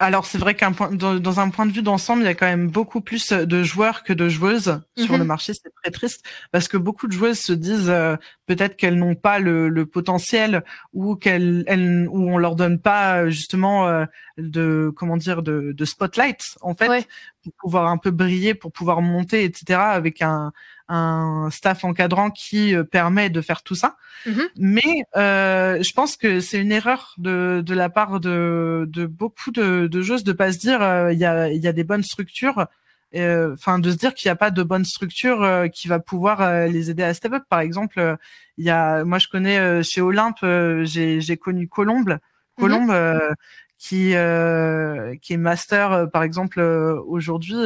[0.00, 2.34] Alors c'est vrai qu'un point dans, dans, un point de vue d'ensemble, il y a
[2.34, 5.26] quand même beaucoup plus de joueurs que de joueuses sur le mhm.
[5.26, 5.54] marché.
[5.54, 8.16] C'est très triste parce que beaucoup de joueuses se disent euh,
[8.48, 13.22] peut-être qu'elles n'ont pas le, le, potentiel ou qu'elles elles, ou on leur donne pas
[13.22, 14.06] euh, justement euh,
[14.38, 17.04] de comment dire de, de spotlight en fait ouais.
[17.44, 19.78] pour pouvoir un peu briller, pour pouvoir monter, etc.
[19.80, 20.52] Avec un
[20.88, 23.96] un staff encadrant qui euh, permet de faire tout ça.
[24.26, 24.40] Mmh.
[24.56, 29.50] Mais euh, je pense que c'est une erreur de, de la part de, de beaucoup
[29.50, 32.02] de, de joueuses de pas se dire euh, il y, a, y a des bonnes
[32.02, 32.66] structures
[33.14, 36.42] enfin de se dire qu'il n'y a pas de bonne structure euh, qui va pouvoir
[36.42, 37.44] euh, les aider à step up.
[37.48, 38.16] Par exemple
[38.56, 40.44] il y a moi je connais chez Olympe
[40.84, 42.18] j'ai connu Colombe
[42.58, 43.34] Colombe mmh.
[43.78, 44.14] qui
[45.22, 47.64] qui est master par exemple aujourd'hui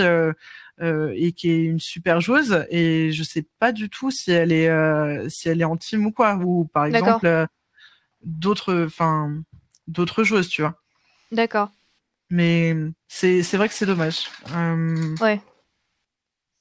[0.81, 2.67] euh, et qui est une super joueuse.
[2.71, 6.07] Et je sais pas du tout si elle est euh, si elle est en team
[6.07, 6.35] ou quoi.
[6.37, 7.47] Ou par exemple euh,
[8.25, 9.33] d'autres enfin
[9.87, 10.75] d'autres joueuses tu vois.
[11.31, 11.71] D'accord
[12.33, 12.75] mais
[13.09, 15.41] c'est vrai que c'est dommage euh, ouais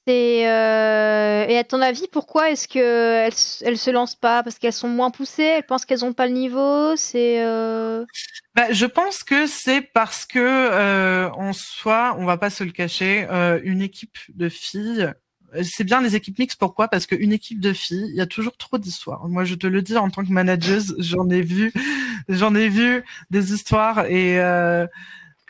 [0.06, 1.46] c'est euh...
[1.46, 3.28] et à ton avis, pourquoi est-ce que
[3.64, 4.42] elles, se lancent pas?
[4.42, 6.96] Parce qu'elles sont moins poussées, elles pensent qu'elles ont pas le niveau.
[6.96, 7.44] C'est.
[7.44, 8.04] Euh...
[8.56, 12.72] Bah, je pense que c'est parce que euh, en soi, on va pas se le
[12.72, 13.28] cacher,
[13.62, 15.12] une équipe de filles.
[15.62, 16.58] C'est bien les équipes mixtes.
[16.58, 16.88] Pourquoi?
[16.88, 19.28] Parce qu'une équipe de filles, il y a toujours trop d'histoires.
[19.28, 21.72] Moi, je te le dis en tant que manageuse, j'en ai vu,
[22.28, 24.40] j'en ai vu des histoires et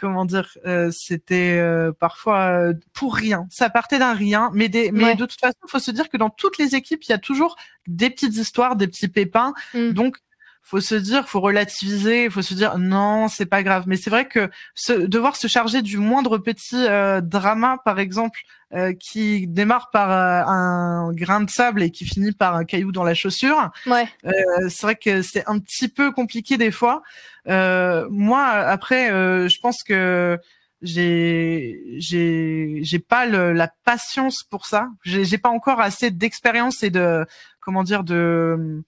[0.03, 3.47] comment dire, euh, c'était euh, parfois euh, pour rien.
[3.51, 5.15] Ça partait d'un rien, mais, des, mais ouais.
[5.15, 7.19] de toute façon, il faut se dire que dans toutes les équipes, il y a
[7.19, 7.55] toujours
[7.87, 9.55] des petites histoires, des petits pépins.
[9.75, 9.91] Mm.
[9.91, 10.17] Donc,
[10.62, 13.85] faut se dire, faut relativiser, faut se dire non, c'est pas grave.
[13.87, 18.40] Mais c'est vrai que se, devoir se charger du moindre petit euh, drama, par exemple,
[18.72, 22.92] euh, qui démarre par euh, un grain de sable et qui finit par un caillou
[22.92, 24.09] dans la chaussure, ouais.
[24.68, 27.03] c'est vrai que c'est un petit peu compliqué des fois.
[27.46, 30.38] moi, après, je pense que
[30.81, 34.88] j'ai j'ai j'ai pas le, la patience pour ça.
[35.05, 37.27] J'ai pas encore assez d'expérience et de
[37.61, 38.83] comment dire de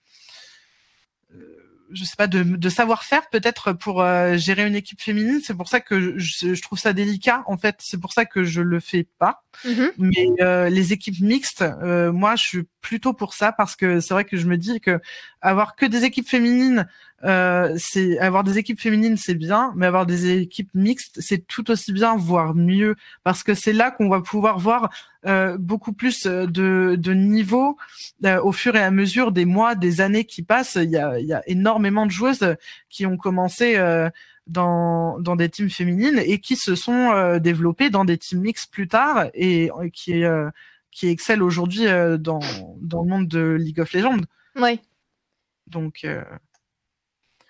[1.90, 5.40] je sais pas de, de savoir-faire peut-être pour euh, gérer une équipe féminine.
[5.42, 7.42] C'est pour ça que je, je, trouve ça délicat.
[7.46, 9.43] En fait, c'est pour ça que je le fais pas.
[9.64, 9.90] Mm-hmm.
[9.98, 14.14] Mais euh, les équipes mixtes, euh, moi, je suis plutôt pour ça parce que c'est
[14.14, 15.00] vrai que je me dis que
[15.40, 16.86] avoir que des équipes féminines,
[17.24, 21.70] euh, c'est avoir des équipes féminines, c'est bien, mais avoir des équipes mixtes, c'est tout
[21.70, 24.90] aussi bien, voire mieux, parce que c'est là qu'on va pouvoir voir
[25.26, 27.78] euh, beaucoup plus de, de niveau
[28.26, 30.76] euh, au fur et à mesure des mois, des années qui passent.
[30.76, 32.56] Il y a, il y a énormément de joueuses
[32.90, 34.10] qui ont commencé euh,
[34.46, 38.70] dans, dans des teams féminines et qui se sont euh, développées dans des teams mixtes
[38.72, 40.50] plus tard et euh, qui, euh,
[40.90, 42.40] qui excellent aujourd'hui euh, dans,
[42.80, 44.20] dans le monde de League of Legends.
[44.56, 44.80] Oui.
[45.66, 46.06] Donc.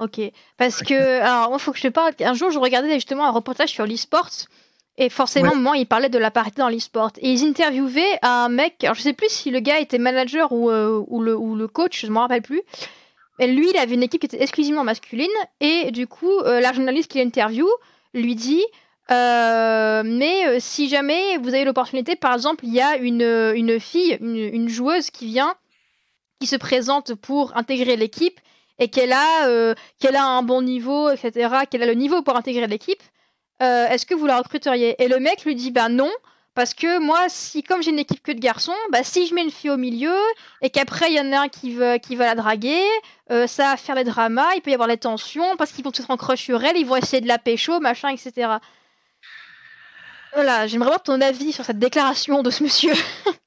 [0.01, 0.21] Ok.
[0.57, 2.13] Parce que, alors, il faut que je te parle.
[2.21, 4.31] Un jour, je regardais justement un reportage sur l'e-sport.
[4.97, 5.57] Et forcément, Ouais.
[5.59, 7.11] moi, il parlait de la parité dans l'e-sport.
[7.19, 10.71] Et ils interviewaient un mec, alors je sais plus si le gars était manager ou,
[10.71, 12.63] euh, ou, le, ou le coach, je ne me rappelle plus.
[13.39, 15.27] Lui, il avait une équipe qui était exclusivement masculine.
[15.61, 17.69] Et du coup, euh, la journaliste qui l'interview
[18.13, 18.65] lui dit
[19.11, 23.81] euh, Mais euh, si jamais vous avez l'opportunité, par exemple, il y a une, une
[23.81, 25.55] fille, une, joueuse qui vient,
[26.41, 28.39] qui se présente pour intégrer l'équipe
[28.79, 33.03] et qu'elle a, a un bon niveau, etc., qu'elle a le niveau pour intégrer l'équipe,
[33.61, 35.03] est-ce que vous la recruteriez?
[35.03, 36.11] Et le mec lui dit bah non,
[36.55, 39.43] parce que moi, si comme j'ai une équipe que de garçons, bah si je mets
[39.43, 40.17] une fille au milieu
[40.63, 42.83] et qu'après il y en a un qui veut, qui va la draguer,
[43.31, 45.93] euh, ça va faire des dramas, il peut y avoir des tensions parce qu'ils vont
[45.93, 48.59] tous en crush sur elle, ils vont essayer de la pécho, machin, etc.
[50.35, 52.93] Voilà, j'aimerais avoir ton avis sur cette déclaration de ce monsieur.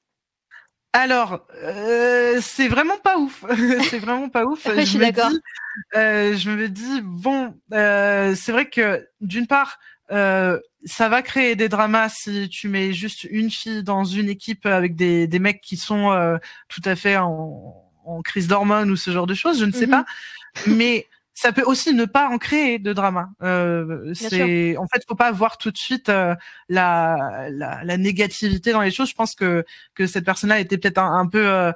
[0.94, 3.44] Alors, euh, c'est vraiment pas ouf.
[3.90, 4.66] c'est vraiment pas ouf.
[4.76, 5.30] je, suis d'accord.
[5.94, 9.78] Euh, je me dis bon, euh, c'est vrai que d'une part,
[10.10, 14.66] euh, ça va créer des dramas si tu mets juste une fille dans une équipe
[14.66, 18.96] avec des, des mecs qui sont euh, tout à fait en, en crise d'hormones ou
[18.96, 19.60] ce genre de choses.
[19.60, 19.90] Je ne sais mhm.
[19.90, 20.04] pas,
[20.66, 21.06] mais
[21.38, 23.30] ça peut aussi ne pas en créer de drama.
[23.42, 26.34] Euh, c'est en fait, faut pas voir tout de suite euh,
[26.68, 29.10] la, la, la, négativité dans les choses.
[29.10, 31.70] Je pense que que cette personne-là était peut-être un, peu euh,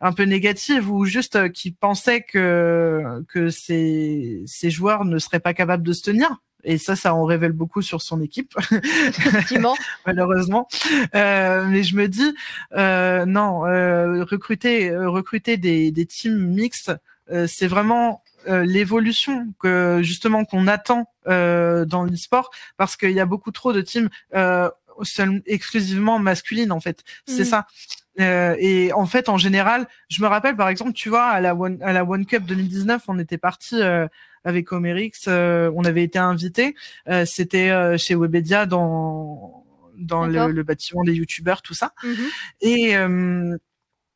[0.00, 5.40] un peu négative ou juste euh, qui pensait que que ces ces joueurs ne seraient
[5.40, 6.40] pas capables de se tenir.
[6.64, 8.54] Et ça, ça en révèle beaucoup sur son équipe,
[10.06, 10.68] malheureusement.
[11.14, 12.34] Euh, mais je me dis,
[12.74, 13.60] euh, non,
[14.24, 16.92] recruter, recruter des, des teams mixtes,
[17.46, 23.26] c'est vraiment euh, l'évolution que justement qu'on attend euh, dans l'e-sport parce qu'il y a
[23.26, 24.70] beaucoup trop de teams euh,
[25.46, 27.02] exclusivement masculines en fait.
[27.26, 27.46] C'est mm.
[27.46, 27.66] ça.
[28.20, 31.54] Euh, et en fait, en général, je me rappelle par exemple, tu vois, à la
[31.54, 33.80] One, à la One Cup 2019, on était parti
[34.44, 36.74] avec Omerix, on avait été invité.
[37.24, 39.64] C'était chez Webedia dans
[39.96, 41.92] dans le, bâtiment des youtubeurs, tout ça.
[42.02, 42.28] Mm-hmm.
[42.60, 42.96] Et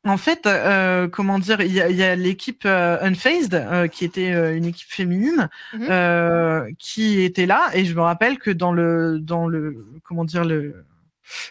[0.05, 4.57] en fait, euh, comment dire, il y a, l'équipe euh, Unfazed euh, qui était euh,
[4.57, 6.75] une équipe féminine mhm.
[6.77, 10.85] qui était là et je me rappelle que dans le dans le comment dire le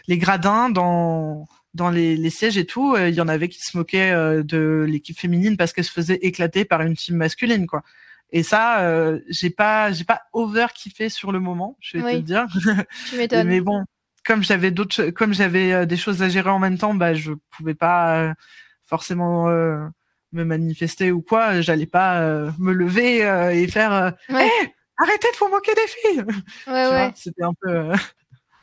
[0.06, 3.74] les gradins dans dans les, les sièges et tout, il y en avait qui se
[3.78, 7.82] moquaient de l'équipe féminine parce qu'elle se faisait éclater par une team masculine quoi.
[8.32, 12.22] Et ça, j'ai pas j'ai pas over kiffé sur le moment, je vais te le
[12.22, 12.46] dire.
[13.10, 13.46] Tu m'étonnes.
[13.46, 13.84] Mais bon,
[14.24, 17.32] comme j'avais d'autres, comme j'avais euh, des choses à gérer en même temps, bah je
[17.50, 18.34] pouvais pas euh,
[18.84, 19.84] forcément euh,
[20.32, 21.60] me manifester ou quoi.
[21.60, 22.20] J'allais pas
[22.58, 23.18] me lever
[23.54, 24.50] et faire ouais.
[24.98, 26.24] arrêtez de vous moquer des filles.
[26.66, 27.12] Ouais, ouais.
[27.16, 27.92] C'était un peu.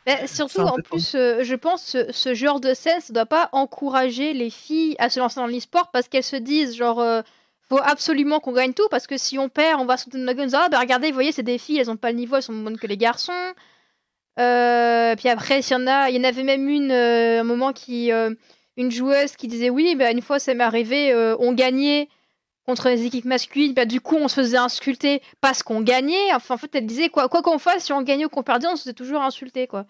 [0.27, 4.49] surtout, en plus, je pense ce, ce genre de scène, ça doit pas encourager les
[4.49, 7.23] filles à se lancer dans l'e-sport parce qu'elles se disent, genre,
[7.69, 10.55] faut absolument qu'on gagne tout parce que si on perd, on va se donner une
[10.55, 12.53] ah, bah regardez, vous voyez, c'est des filles, elles ont pas le niveau, elles sont
[12.53, 13.53] moins que les garçons.
[14.39, 17.43] Euh, puis après, il y en a, il y en avait même une, euh, un
[17.43, 18.34] moment qui, euh,
[18.77, 22.10] une joueuse qui disait oui, bah, une fois ça m'est arrivé, on gagnait
[22.65, 26.34] contre les équipes masculines, bah, du coup on se faisait insulter parce qu'on gagnait.
[26.34, 28.75] Enfin, en fait, elle disait quoi qu'on fasse, si on gagnait ou qu'on perdait, on
[28.75, 29.86] se faisait toujours insulter quoi.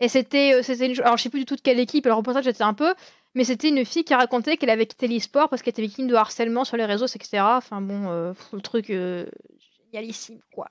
[0.00, 1.00] Et c'était, c'était une...
[1.00, 2.94] alors je sais plus du tout de quelle équipe, le reportage était un peu,
[3.36, 6.14] mais c'était une fille qui racontait qu'elle avait quitté l'e-sport parce qu'elle était victime de
[6.16, 7.42] harcèlement sur les réseaux, etc.
[7.42, 10.68] Enfin bon, le truc génialissime quoi.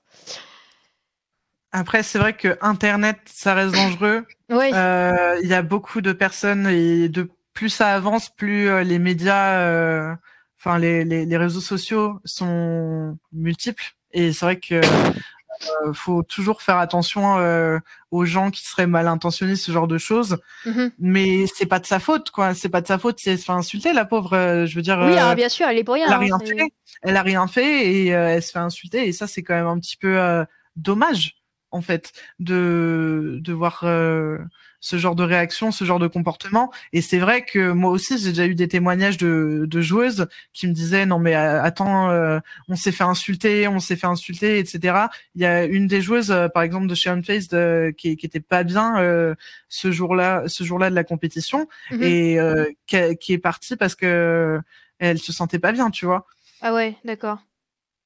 [1.78, 4.26] Après, c'est vrai que Internet, ça reste dangereux.
[4.50, 4.70] Oui.
[4.76, 9.00] Euh, il y a beaucoup de personnes et de plus ça avance, plus euh, les
[9.00, 10.14] médias, euh,
[10.60, 13.96] enfin les, les, les, réseaux sociaux sont multiples.
[14.12, 14.80] Et c'est vrai que
[15.94, 17.36] faut toujours faire attention
[18.12, 20.38] aux gens qui seraient mal intentionnés, ce genre de choses.
[20.66, 20.92] Mm-hmm.
[21.00, 22.54] Mais c'est pas de sa faute, quoi.
[22.54, 23.20] C'est pas de sa faute.
[23.20, 24.66] C'est se fait insulter, la pauvre.
[24.66, 25.00] je veux dire.
[25.06, 26.06] Oui, ah, bien sûr, elle est pour rien.
[26.08, 26.68] Elle a rien fait.
[27.02, 29.08] Elle a rien fait et elle se fait insulter.
[29.08, 31.36] Et ça, c'est quand même un petit peu dommage
[31.76, 34.40] en fait de de voir euh,
[34.86, 36.72] ce genre de réaction, ce genre de comportement.
[36.94, 40.68] Et c'est vrai que moi aussi j'ai déjà eu des témoignages de, de joueuses qui
[40.68, 42.38] me disaient non mais euh, attends, euh,
[42.70, 45.08] on s'est fait insulter, on s'est fait insulter, etc.
[45.34, 48.64] Il y a une des joueuses par exemple de chez Unfaced qui, qui était pas
[48.64, 48.94] bien
[49.70, 52.04] ce jour-là, ce jour-là de la compétition mhm.
[52.04, 52.38] et
[52.86, 54.60] qui, qui, est partie parce que
[55.00, 56.28] elle se sentait pas bien, tu vois.
[56.62, 57.40] Ah ouais, d'accord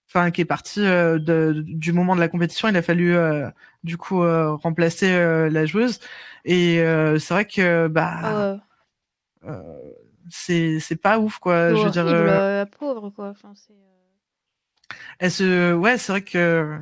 [0.10, 2.68] enfin qui est parti euh, de, du moment de la compétition.
[2.68, 3.50] Il a fallu euh,
[3.84, 5.12] du coup euh, remplacer
[5.50, 6.00] la joueuse
[6.46, 6.78] et
[7.20, 8.60] c'est vrai que bah
[9.44, 9.62] ah
[10.32, 11.74] c'est c'est pas ouf quoi.
[11.74, 13.30] je veux dire, la pauvre quoi.
[13.30, 13.54] Enfin,
[15.20, 16.80] elle se ouais c'est vrai que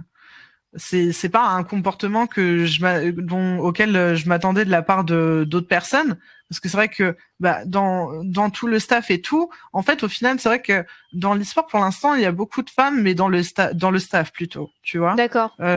[0.75, 5.45] c'est c'est pas un comportement que je dont auquel je m'attendais de la part de
[5.47, 6.17] d'autres personnes
[6.49, 10.03] parce que c'est vrai que bah, dans, dans tout le staff et tout, en fait,
[10.03, 13.01] au final, c'est vrai que dans l'e-sport, pour l'instant, il y a beaucoup de femmes,
[13.01, 15.15] mais dans le, sta dans le staff plutôt, tu vois.
[15.15, 15.55] D'accord.
[15.59, 15.75] Euh,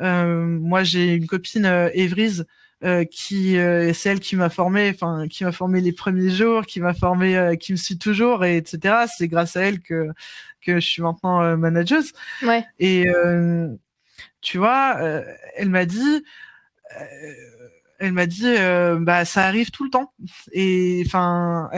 [0.00, 2.46] euh, moi, j'ai une copine, euh, Evrise,
[2.82, 6.64] euh, qui euh, c'est elle qui m'a formé, enfin, qui m'a formé les premiers jours,
[6.64, 9.04] qui m'a formé, euh, qui me suit toujours, et etc.
[9.14, 10.08] C'est grâce à elle que
[10.62, 12.12] que je suis maintenant manageuse.
[12.42, 12.64] Ouais.
[12.78, 13.06] Et
[14.40, 14.96] tu vois,
[15.56, 16.24] elle m'a dit
[18.00, 20.12] elle m'a dit euh, bah ça arrive tout le temps.
[20.52, 21.68] Et enfin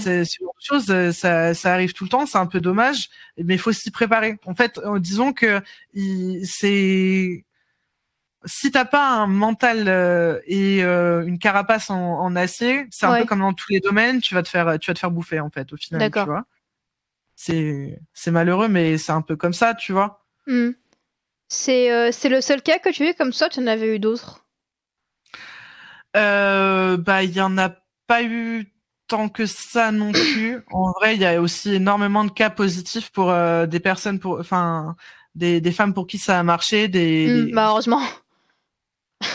[0.00, 3.58] c'est une chose ça, ça arrive tout le temps c'est un peu dommage mais il
[3.58, 4.38] faut s'y préparer.
[4.46, 5.60] En fait euh, disons que
[6.44, 7.44] c'est
[8.46, 13.40] si t'as pas un mental euh, et une carapace en, acier c'est un peu comme
[13.40, 15.72] dans tous les domaines tu vas te faire tu vas te faire bouffer en fait
[15.72, 16.44] au final tu vois.
[17.34, 20.24] C'est c'est malheureux mais c'est un peu comme ça tu vois.
[20.46, 20.70] Hmm.
[21.48, 23.98] c'est c'est le seul cas que tu as eu comme ça tu en avais eu
[23.98, 24.43] d'autres?
[26.16, 27.70] Euh, bah, il y en a
[28.06, 28.72] pas eu
[29.08, 30.62] tant que ça non plus.
[30.70, 34.40] En vrai, il y a aussi énormément de cas positifs pour euh, des personnes, pour,
[34.40, 34.96] enfin,
[35.34, 36.88] des, des, femmes pour qui ça a marché.
[36.88, 38.00] Des, mmh, Bah heureusement.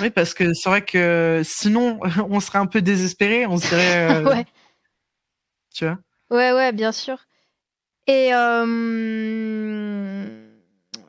[0.01, 3.45] Oui, parce que c'est vrai que sinon, on serait un peu désespéré.
[3.45, 4.11] On se dirait.
[4.11, 4.45] Euh, ouais.
[5.73, 5.97] Tu vois.
[6.29, 7.17] Ouais, ouais, bien sûr.
[8.07, 10.25] Et, euh...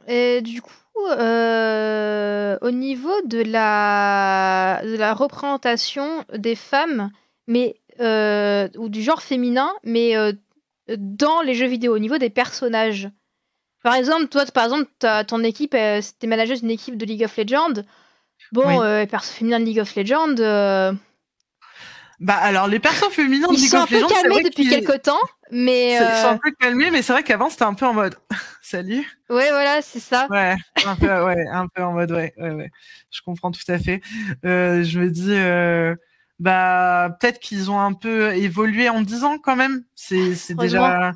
[0.07, 0.75] Et du coup,
[1.09, 7.11] euh, au niveau de la, de la représentation des femmes,
[7.47, 10.33] mais euh, ou du genre féminin, mais euh,
[10.97, 13.09] dans les jeux vidéo, au niveau des personnages.
[13.83, 14.91] Par exemple, toi, par exemple,
[15.27, 17.83] ton équipe, t'es manager d'une équipe de League of Legends.
[18.53, 19.07] Bon, oui.
[19.07, 20.97] perso féminin de League of Legends.
[22.21, 25.19] Bah alors les persos féminins de Ils sont un peu calmés depuis qu'ils- quelques temps,
[25.51, 25.95] mais.
[25.95, 28.15] Ils sont un peu calmés, mais c'est vrai qu'avant c'était un peu en mode
[28.63, 29.07] salut.
[29.31, 30.27] Ouais, voilà, c'est ça.
[30.31, 30.55] Ouais,
[30.87, 32.71] un peu, ouais, un peu en mode ouais, ouais, ouais.
[33.11, 34.03] Je comprends tout à fait.
[34.45, 35.95] Euh, je me dis, euh,
[36.39, 39.85] bah peut-être qu'ils ont un peu évolué en 10 ans quand même.
[39.95, 41.13] C'est, c'est déjà,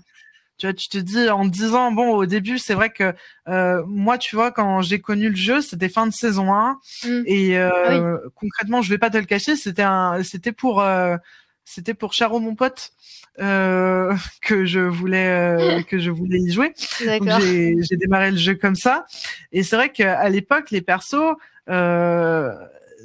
[0.57, 3.15] tu vois, tu te dis en 10 ans, bon, au début, c'est vrai que
[3.49, 7.23] euh, moi, tu vois, quand j'ai connu le jeu, c'était fin de saison 1 Mm.
[7.27, 11.17] et euh, concrètement, je vais pas te le cacher, c'était un, c'était pour, euh,
[11.65, 12.93] c'était pour Charo mon pote.
[13.41, 18.77] Euh, que je voulais euh, que je voulais y jouer j'ai démarré le jeu comme
[18.77, 19.07] ça.
[19.51, 21.35] Et c'est vrai qu'à l'époque, les persos,
[21.69, 22.55] euh,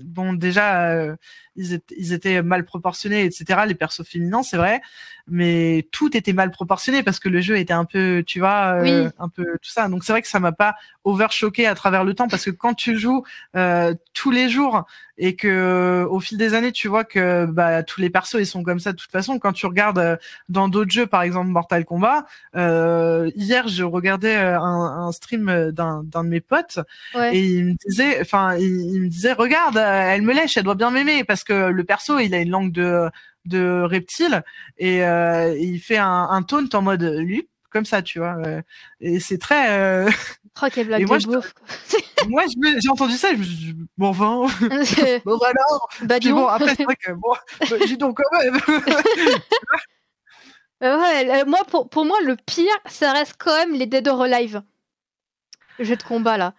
[0.04, 1.16] bon déjà,
[1.56, 3.62] ils, étaient, ils étaient mal proportionnés, etc.
[3.68, 4.82] Les persos féminins, c'est vrai,
[5.32, 9.10] mais tout était mal proportionné parce que le jeu était un peu, tu vois, euh,
[9.20, 9.88] un peu tout ça.
[9.88, 12.74] Donc c'est vrai que ça m'a pas overchoqué à travers le temps parce que quand
[12.74, 13.24] tu joues
[13.56, 14.86] euh, tous les jours
[15.22, 18.46] et que euh, au fil des années, tu vois que bah, tous les persos ils
[18.46, 19.38] sont comme ça de toute façon.
[19.40, 20.16] Quand tu regardes euh,
[20.48, 26.04] dans d'autres jeux, par exemple Mortal Kombat, euh, hier je regardais un, un stream d'un
[26.04, 26.80] de mes potes
[27.16, 27.36] Ouais.
[27.36, 28.64] et il me disait, enfin il,
[28.96, 32.20] il me disait, regarde, elle me lèche, elle doit bien m'aimer parce que le perso
[32.20, 33.10] il a une langue de
[33.46, 34.44] de reptile
[34.78, 38.36] et euh, il fait un, un taunt en mode lui comme ça, tu vois.
[38.46, 38.62] euh,
[39.00, 39.72] et c'est très.
[39.72, 40.10] euh,
[40.62, 41.30] Oh, quelle blague Et moi, de je-
[42.28, 42.44] moi,
[42.80, 44.46] j'ai entendu ça, je me suis dit, bon, enfin,
[45.26, 45.54] bon, voilà.
[46.02, 47.34] bah, dis Puis bon, après, c'est vrai que, bon,
[47.70, 48.60] bah, dis donc quand même.
[50.84, 54.08] Euh, ouais, euh, moi, pour, pour moi, le pire, ça reste quand même les Dead
[54.08, 54.62] or Alive.
[55.80, 56.54] Jeu de combat, là.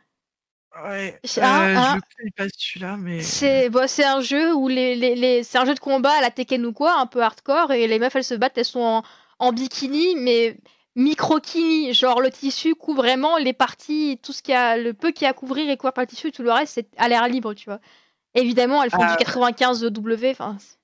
[0.85, 3.23] Ouais, C'est euh, un- un- je le connais pas celui-là, mais.
[3.23, 6.21] C'est bon, c'est un jeu où les, les, les- c'est un jeu de combat à
[6.21, 8.81] la Tekken ou quoi, un peu hardcore, et les meufs elles se battent, elles sont
[8.81, 9.03] en,
[9.39, 10.57] en bikini, mais
[10.97, 15.13] micro-kini, genre le tissu couvre vraiment les parties, tout ce qu'il y a, le peu
[15.13, 17.09] qu'il y a à couvrir et couvert par le tissu, tout le reste c'est à
[17.09, 17.81] l'air libre, tu vois.
[18.35, 19.13] Évidemment, elles font Ah.
[19.13, 20.57] du 95 W, enfin.
[20.61, 20.77] c'est-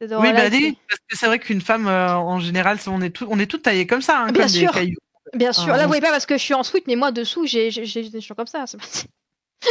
[0.00, 2.80] c'est de Oui, bah, relais, oui, parce que c'est vrai qu'une femme, euh, en général,
[2.80, 4.72] c'est- on est tout, on est toutes taillées comme ça, hein, Bien comme des sûr.
[4.72, 4.96] cailloux.
[5.34, 7.12] Bien sûr, Ah, là vous voyez pas parce que je suis en sweat, mais moi
[7.12, 8.64] dessous j'ai des cheveux comme ça.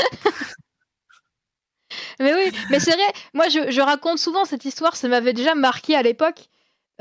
[2.19, 5.55] mais oui, mais c'est vrai, moi je, je raconte souvent cette histoire, ça m'avait déjà
[5.55, 6.47] marqué à l'époque.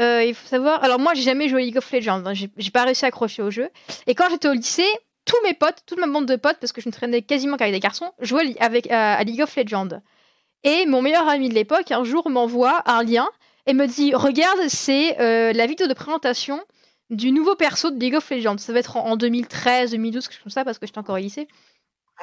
[0.00, 2.70] Euh, il faut savoir, alors moi j'ai jamais joué à League of Legends, hein, j'ai
[2.70, 3.68] pas réussi à accrocher au jeu.
[4.06, 4.88] Et quand j'étais au lycée,
[5.24, 7.74] tous mes potes, toute ma bande de potes, parce que je ne traînais quasiment qu'avec
[7.74, 10.00] des garçons, jouaient avec, à, à League of Legends.
[10.64, 13.28] Et mon meilleur ami de l'époque, un jour, m'envoie un lien
[13.66, 16.60] et me dit Regarde, c'est euh, la vidéo de présentation
[17.12, 18.58] du nouveau perso de League of Legends.
[18.58, 21.14] Ça va être en, en 2013, 2012, quelque chose comme ça, parce que j'étais encore
[21.14, 21.46] au lycée.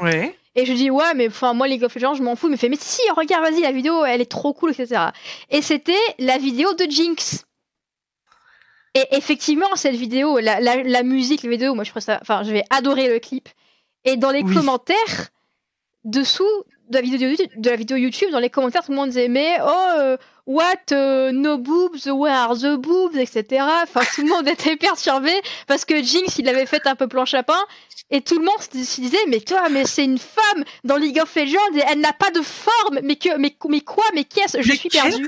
[0.02, 0.38] Ouais.
[0.56, 2.48] Et je dis ouais mais enfin moi League of Legends je m'en fous.
[2.48, 5.08] Il me fait mais si regarde vas-y la vidéo elle est trop cool etc.
[5.50, 7.46] Et c'était la vidéo de Jinx.
[8.96, 12.52] Et effectivement cette vidéo la, la, la musique la vidéo moi je ça enfin je
[12.52, 13.50] vais adorer le clip.
[14.06, 14.54] Et dans les Oui.
[14.56, 15.30] commentaires
[16.06, 16.48] dessous
[16.90, 19.28] de la vidéo YouTube, de la vidéo YouTube dans les commentaires tout le monde disait
[19.28, 20.18] mais oh euh,
[20.50, 23.64] what euh, no boobs where are the boobs etc.
[23.84, 25.32] Enfin tout le monde était perturbé
[25.68, 27.64] parce que Jinx il avait fait un peu planche à pain
[28.12, 31.36] et tout le monde se disait, mais toi, mais c'est une femme dans League of
[31.36, 33.00] Legends et elle n'a pas de forme.
[33.04, 35.04] Mais que, mais, mais quoi, mais qu'est-ce Je Mais suis vois,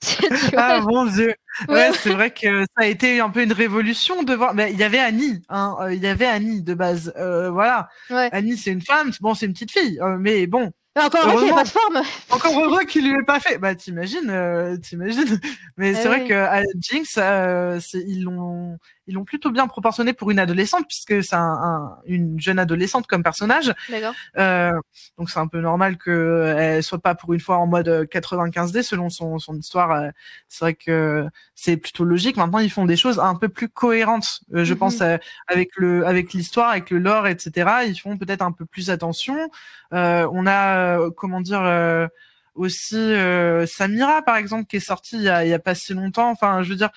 [0.56, 1.34] Ah mon dieu.
[1.68, 1.90] ouais.
[1.92, 4.54] C'est vrai que ça a été un peu une révolution de voir.
[4.54, 5.76] Mais il y avait Annie, hein.
[5.82, 7.12] euh, Il y avait Annie de base.
[7.16, 7.88] Euh, voilà.
[8.08, 8.28] Ouais.
[8.32, 9.10] Annie, c'est une femme.
[9.20, 10.70] Bon, c'est une petite fille, euh, mais bon.
[11.06, 12.02] Encore un qu'il pas de forme.
[12.30, 13.58] Encore heureux qu'il lui ait pas fait.
[13.58, 15.40] Bah, t'imagines, euh, t'imagines.
[15.76, 18.78] Mais Ah c'est vrai que à Jinx, euh, ils l'ont,
[19.08, 23.06] ils l'ont plutôt bien proportionné pour une adolescente puisque c'est un, un- une jeune adolescente
[23.08, 23.74] comme personnage.
[23.88, 24.14] D'accord.
[24.36, 24.70] Euh,
[25.18, 28.04] donc c'est un peu normal que elle soit pas pour une fois en mode euh,
[28.04, 29.90] 95D selon son, son histoire.
[29.90, 30.10] euh,
[30.48, 32.36] c'est vrai que c'est plutôt logique.
[32.36, 34.40] Maintenant ils font des choses un peu plus cohérentes.
[34.54, 34.78] Euh, je Mhm.
[34.78, 35.16] pense euh,
[35.48, 37.84] avec le avec l'histoire, avec le lore, etc.
[37.86, 39.50] Ils font peut-être un peu plus attention.
[39.94, 41.62] Euh, on a euh, comment dire.
[41.62, 42.06] euh,
[42.54, 45.76] aussi euh, Samira par exemple qui est sortie il y a, il y a pas
[45.76, 46.90] si longtemps enfin je veux dire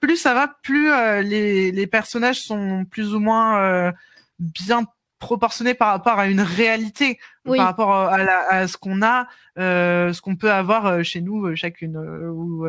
[0.00, 3.92] plus ça va plus euh, les, les personnages sont plus ou moins euh,
[4.38, 4.84] bien
[5.18, 9.26] proportionné par rapport à une réalité, par rapport à, à ce qu'on a,
[9.58, 12.66] euh, ce qu'on peut avoir chez nous chacune, ou,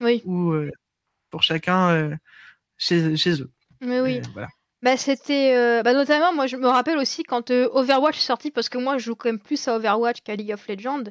[0.00, 0.22] oui.
[0.24, 0.54] ou
[1.30, 2.18] pour chacun
[2.78, 3.50] chez, chez eux.
[3.82, 4.22] Mais oui.
[4.82, 8.78] Bah, c'était bah, notamment, moi je me rappelle aussi quand Overwatch est sorti, parce que
[8.78, 11.04] moi je joue quand même plus à Overwatch qu'à League of Legends.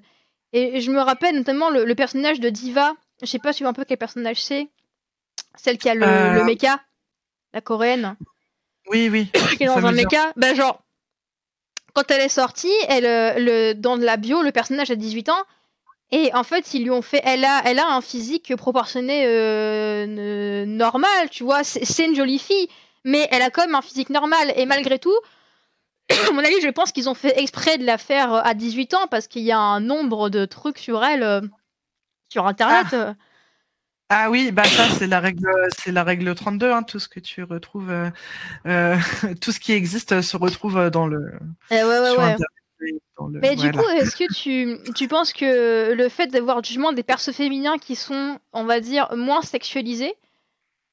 [0.56, 2.94] Et, je me rappelle notamment le, personnage de Diva.
[3.22, 4.70] Je sais pas si un peu quel personnage c'est.
[5.58, 6.80] Celle qui a le, le mecha,
[7.54, 8.16] la coréenne.
[8.88, 9.32] Oui, oui.
[9.58, 10.32] qui est dans un mecha.
[10.36, 10.82] Bah, genre,
[11.94, 15.44] quand elle est sortie, elle, euh, le, dans la bio, le personnage a 18 ans.
[16.12, 17.22] Et en fait, ils lui ont fait.
[17.24, 21.64] Elle a, elle a un physique proportionné euh, normal, tu vois.
[21.64, 22.68] C'est une jolie fille,
[23.04, 24.54] mais elle a quand même un physique normal.
[24.56, 25.18] Et malgré tout,
[26.30, 29.08] à mon avis, je pense qu'ils ont fait exprès de la faire à 18 ans
[29.10, 31.42] parce qu'il y a un nombre de trucs sur elle euh,
[32.30, 32.88] sur Internet.
[32.92, 33.16] Ah.
[34.10, 36.72] Ah oui, bah ça c'est la règle, c'est la règle 32.
[36.72, 38.10] Hein, tout ce que tu retrouves, euh,
[38.68, 38.98] euh
[39.42, 41.34] tout ce qui existe se retrouve dans le.
[41.72, 42.36] Eh ouais, ouais, ouais.
[43.42, 47.32] Mais du coup, est-ce que tu, tu penses que le fait d'avoir justement des persos
[47.32, 50.14] féminins qui sont, on va dire, moins sexualisés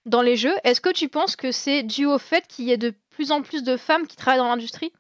[0.07, 2.79] dans les jeux, est-ce que tu penses que c'est dû au fait qu'il y ait
[2.79, 4.93] de plus en plus de femmes qui travaillent dans l'industrie?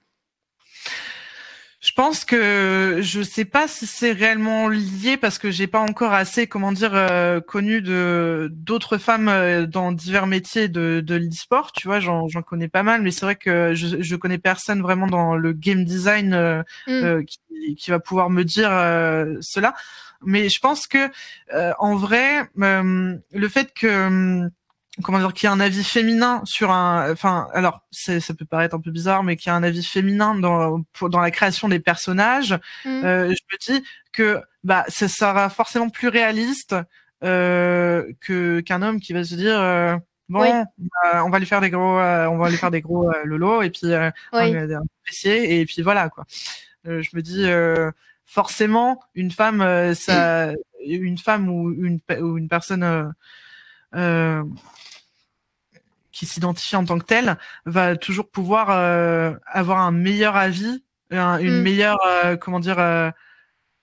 [1.83, 6.13] Je pense que je sais pas si c'est réellement lié parce que j'ai pas encore
[6.13, 11.73] assez, comment dire, euh, connu de d'autres femmes euh, dans divers métiers de, de l'e-sport.
[11.73, 15.09] Tu vois, j'en connais pas mal, mais c'est vrai que je, je connais personne vraiment
[15.09, 17.25] dans le game design euh, mm.
[17.25, 17.41] qui,
[17.75, 18.71] qui, va pouvoir me dire
[19.41, 19.75] cela.
[20.25, 21.11] Mais je pense que
[21.81, 24.49] en vrai, le fait que
[25.03, 28.81] comment dire, qui a un avis féminin sur un, enfin, alors ça peut paraître un
[28.81, 32.53] peu bizarre, mais qui a un avis féminin dans dans la création des personnages,
[32.85, 32.89] mmh.
[33.05, 36.77] euh, je me dis que bah ça sera forcément plus réaliste
[37.25, 39.97] euh, que qu'un homme qui va se dire euh,
[40.29, 40.41] bon,
[40.79, 43.63] bah, on va lui faire des gros, euh, on va lui faire des gros lolos
[43.63, 44.55] et puis euh, oui.
[44.55, 46.27] apprécier et puis voilà quoi.
[46.85, 47.47] je me dis
[48.27, 50.53] forcément une femme, ça,
[50.85, 53.15] une femme ou une ou une personne
[53.95, 54.43] euh,
[56.13, 61.59] qui s'identifie en tant que tel va toujours pouvoir euh, avoir un meilleur avis, une
[61.59, 61.63] mm.
[61.63, 63.11] meilleure euh, comment dire euh,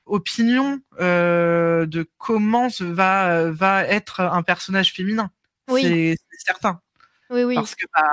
[0.05, 5.32] opinion de comment va va être un personnage féminin.
[5.69, 5.84] Oui.
[5.84, 6.82] C'est certain.
[7.30, 7.55] Oui, oui.
[7.55, 8.11] Parce que bah,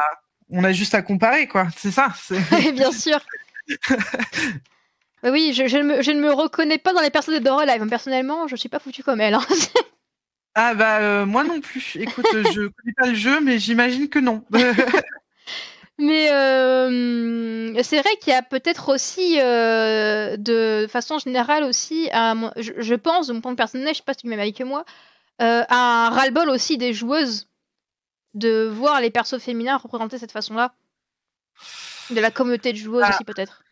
[0.50, 1.68] on a juste à comparer, quoi.
[1.76, 2.12] C'est ça.
[2.74, 3.18] Bien sûr.
[5.24, 7.88] oui, je, je, ne me, je, ne me, reconnais pas dans les personnages de Live.
[7.88, 9.34] Personnellement, je suis pas foutu comme elle.
[9.34, 9.46] Hein.
[10.58, 11.96] Ah bah euh, moi non plus.
[11.96, 14.42] Écoute, euh, je connais pas le jeu, mais j'imagine que non.
[15.98, 23.26] mais euh, c'est vrai qu'il y a peut-être aussi, de façon générale aussi, je, pense,
[23.26, 24.86] de mon point de personnel, je sais pas si tu m'aimes avec moi,
[25.40, 27.50] un ras-le-bol aussi des joueuses
[28.32, 30.72] de voir les persos féminins représentés de cette façon-là.
[32.10, 33.10] De la communauté de joueuses ah.
[33.10, 33.62] aussi peut-être.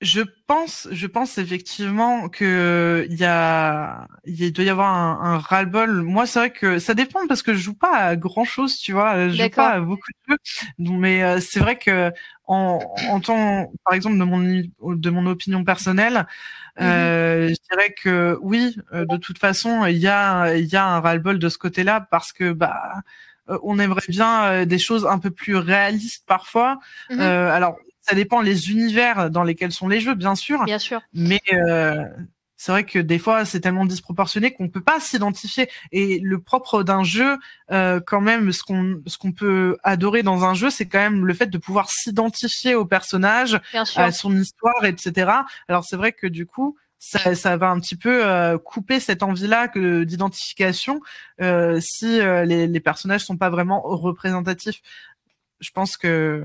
[0.00, 5.38] Je pense, je pense effectivement que il y a, il doit y avoir un, un
[5.38, 6.02] ras-le-bol.
[6.02, 8.92] Moi, c'est vrai que ça dépend parce que je joue pas à grand chose, tu
[8.92, 9.28] vois.
[9.28, 10.38] Je joue pas à beaucoup de jeux,
[10.92, 12.12] mais euh, c'est vrai que
[12.46, 12.78] en,
[13.10, 14.62] en tant, par exemple, de mon
[14.94, 16.28] de mon opinion personnelle,
[16.80, 20.86] euh, je dirais que oui, euh, de toute façon, il y a, il y a
[20.86, 23.02] un ras-le-bol de ce côté-là parce que bah
[23.62, 26.78] on aimerait bien des choses un peu plus réalistes parfois.
[27.10, 27.76] Mmh alors
[28.08, 30.64] ça dépend les univers dans lesquels sont les jeux, bien sûr.
[30.64, 31.00] Bien sûr.
[31.12, 32.04] Mais euh,
[32.56, 35.68] c'est vrai que des fois, c'est tellement disproportionné qu'on peut pas s'identifier.
[35.92, 37.36] Et le propre d'un jeu,
[37.70, 41.26] euh, quand même, ce qu'on ce qu'on peut adorer dans un jeu, c'est quand même
[41.26, 43.60] le fait de pouvoir s'identifier au personnage,
[43.96, 45.30] à son histoire, etc.
[45.68, 49.22] Alors c'est vrai que du coup, ça, ça va un petit peu euh, couper cette
[49.22, 51.00] envie-là que d'identification
[51.40, 54.82] euh, si euh, les, les personnages sont pas vraiment représentatifs.
[55.60, 56.44] Je pense que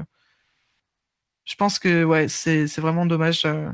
[1.45, 3.43] je pense que ouais, c'est vraiment dommage.
[3.45, 3.69] Euh.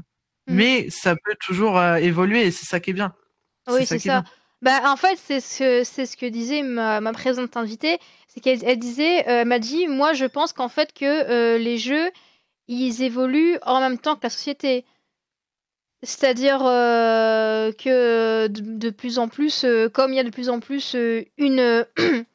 [0.48, 0.56] Mmh.
[0.56, 3.14] Mais ça peut toujours euh, évoluer et c'est ça qui est bien.
[3.68, 4.24] Oui, c'est ça.
[4.62, 8.00] Bah, en fait, c'est ce, ce que disait ma, ma présente invitée.
[8.28, 12.12] C'est qu'elle elle disait, euh, m'a dit, moi, je pense qu'en fait, que les jeux,
[12.68, 14.86] ils évoluent en même temps que la société.
[16.04, 20.96] C'est-à-dire que de, de, plus en plus, comme il y a de plus en plus
[21.38, 21.86] une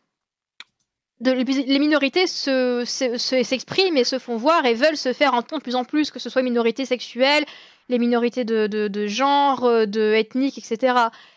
[1.20, 5.76] les minorités s'expriment se, et se font voir et veulent se faire entendre de plus
[5.76, 7.44] en plus, que ce soit minorités sexuelles,
[7.88, 10.94] les minorités de, genre, euh, de ethnique, etc.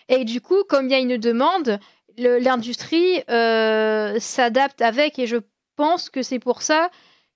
[0.10, 1.80] Et du coup, comme il y a une demande,
[2.18, 5.38] l'industrie euh, s'adapte avec, et je
[5.76, 6.90] pense que c'est pour ça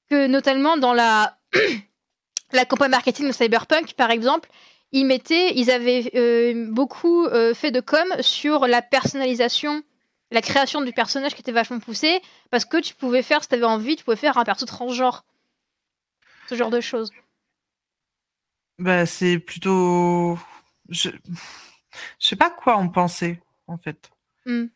[0.10, 1.38] que, notamment dans la,
[2.54, 4.50] la campagne marketing de Cyberpunk, par exemple,
[4.94, 9.84] ils mettaient, ils avaient euh, beaucoup fait de com sur la personnalisation
[10.32, 13.56] la création du personnage qui était vachement poussée parce que tu pouvais faire, si tu
[13.56, 15.26] avais envie, tu pouvais faire un perso transgenre.
[16.48, 17.12] ce genre de choses
[18.80, 20.40] Bah, c'est plutôt.
[20.90, 21.10] Je...
[22.20, 24.10] je sais pas quoi en penser, en fait.
[24.46, 24.68] Hmm.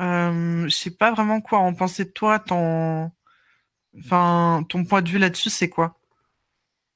[0.00, 2.38] Euh, je sais pas vraiment quoi en penser de toi.
[2.38, 3.10] Ton,
[3.98, 5.94] enfin, ton point de vue là-dessus, c'est quoi?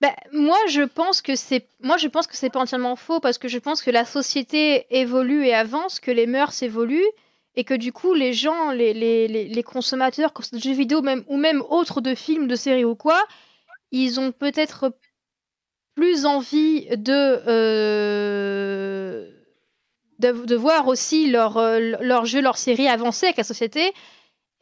[0.00, 3.38] Bah, moi, je pense que c'est, moi, je pense que c'est pas entièrement faux parce
[3.38, 7.12] que je pense que la société évolue et avance, que les mœurs évoluent
[7.54, 11.36] et que du coup, les gens, les, les, les, consommateurs de jeux vidéo même, ou
[11.36, 13.22] même autres de films, de séries ou quoi,
[13.90, 14.94] ils ont peut-être
[15.94, 19.28] plus envie de, euh,
[20.18, 23.92] de, voir aussi leur, euh, leur jeu, leur série avancer avec la société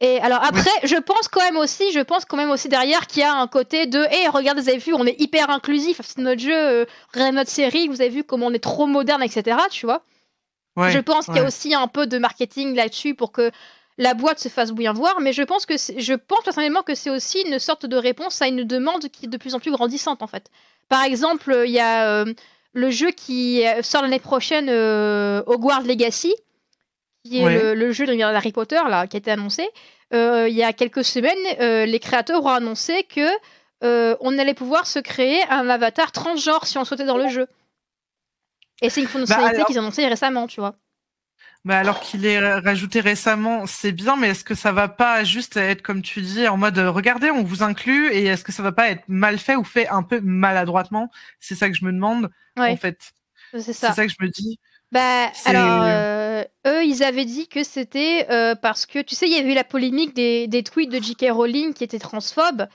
[0.01, 3.21] et alors après, je pense quand même aussi, je pense quand même aussi derrière qu'il
[3.21, 6.17] y a un côté de, hé, regardez, vous avez vu, on est hyper inclusif, c'est
[6.17, 6.85] notre jeu, euh,
[7.31, 9.57] notre série, vous avez vu comment on est trop moderne, etc.
[9.69, 10.03] Tu vois.
[10.77, 13.51] Je pense qu'il y a aussi un peu de marketing là-dessus pour que
[13.97, 17.09] la boîte se fasse bien voir, mais je pense que je pense personnellement que c'est
[17.09, 20.23] aussi une sorte de réponse à une demande qui est de plus en plus grandissante
[20.23, 20.49] en fait.
[20.89, 22.33] Par exemple, il y a euh,
[22.73, 26.33] le jeu qui sort l'année prochaine, euh, Hogwarts Legacy
[27.23, 29.67] qui est le, jeu de Harry Potter là, qui a été annoncé,
[30.13, 33.27] euh, il y a quelques semaines, euh, les créateurs ont annoncé que
[33.83, 37.47] euh, on allait pouvoir se créer un avatar transgenre si on souhaitait dans le jeu.
[38.81, 40.75] Et c'est une bah, fonctionnalité qu'ils ont annoncé récemment, tu vois.
[41.63, 45.57] Bah alors qu'il est rajouté récemment, c'est bien, mais est-ce que ça va pas juste
[45.57, 48.71] être comme tu dis en mode regardez, on vous inclut et est-ce que ça va
[48.71, 51.11] pas être mal fait ou fait un peu maladroitement?
[51.39, 53.13] C'est ça que je me demande en fait.
[53.53, 53.93] C'est ça.
[53.93, 54.07] ça.
[54.07, 54.59] que je me dis.
[54.91, 59.33] Bah, alors, euh, eux, ils avaient dit que c'était euh, parce que, tu sais, il
[59.33, 61.27] y avait eu la polémique des, des tweets de J.K.
[61.31, 62.67] Rowling qui étaient transphobes.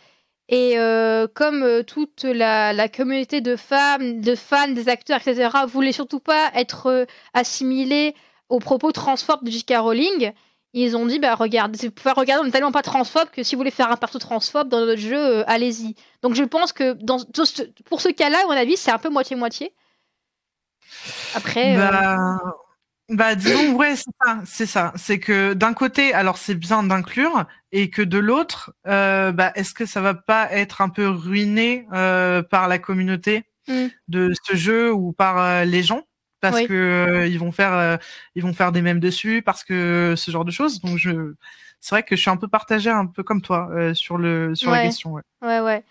[0.48, 6.20] Et euh, comme toute la, communauté de femmes, de fans, des acteurs, etc., voulait surtout
[6.20, 8.14] pas être assimilés
[8.48, 9.74] aux propos transphobes de J.K.
[9.78, 10.32] Rowling,
[10.72, 13.70] ils ont dit, bah regardez, regarder, on n'est tellement pas transphobe que si vous voulez
[13.70, 15.94] faire un perso transphobe dans notre jeu, allez-y.
[16.22, 16.96] Donc je pense que
[17.84, 19.72] pour ce cas-là, à mon avis, c'est un peu moitié-moitié.
[21.34, 21.76] Après.
[21.78, 22.36] Euh,
[23.08, 24.42] bah, disons, ouais, c'est ça.
[24.44, 24.92] C'est ça.
[24.96, 29.74] C'est que d'un côté, alors c'est bien d'inclure, et que de l'autre, euh, bah, est-ce
[29.74, 33.86] que ça va pas être un peu ruiné euh, par la communauté mm.
[34.08, 36.02] de ce jeu ou par les gens?
[36.40, 37.98] Parce que ils vont faire
[38.36, 41.34] ils vont faire des mèmes dessus parce que ce genre de choses donc je
[41.80, 44.70] c'est vrai que je suis un peu partagé un peu comme toi sur le sur
[44.70, 45.82] la question ouais ouais, ouais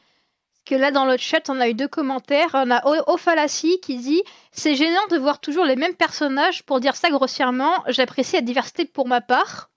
[0.66, 2.51] que là dans le chat on a eu deux commentaires.
[2.53, 6.63] On a Ophalassi qui dit c'est gênant de voir toujours les mêmes personnages.
[6.63, 9.70] Pour dire ça grossièrement, j'apprécie la diversité pour ma part.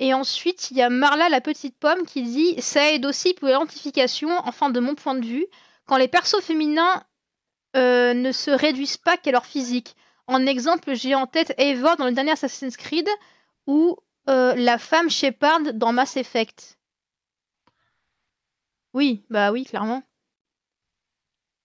[0.00, 3.48] Et ensuite il y a Marla la petite pomme qui dit ça aide aussi pour
[3.48, 4.30] l'identification.
[4.44, 5.46] Enfin de mon point de vue,
[5.86, 7.02] quand les persos féminins
[7.76, 9.96] euh, ne se réduisent pas qu'à leur physique.
[10.26, 13.08] En exemple, j'ai en tête Eva dans le dernier Assassin's Creed
[13.66, 13.96] ou
[14.28, 16.78] euh, la femme Shepard dans Mass Effect.
[18.94, 20.02] Oui, bah oui, clairement.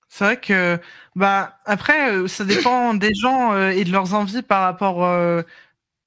[0.09, 0.79] C'est vrai que
[1.15, 5.43] bah après euh, ça dépend des gens euh, et de leurs envies par rapport euh,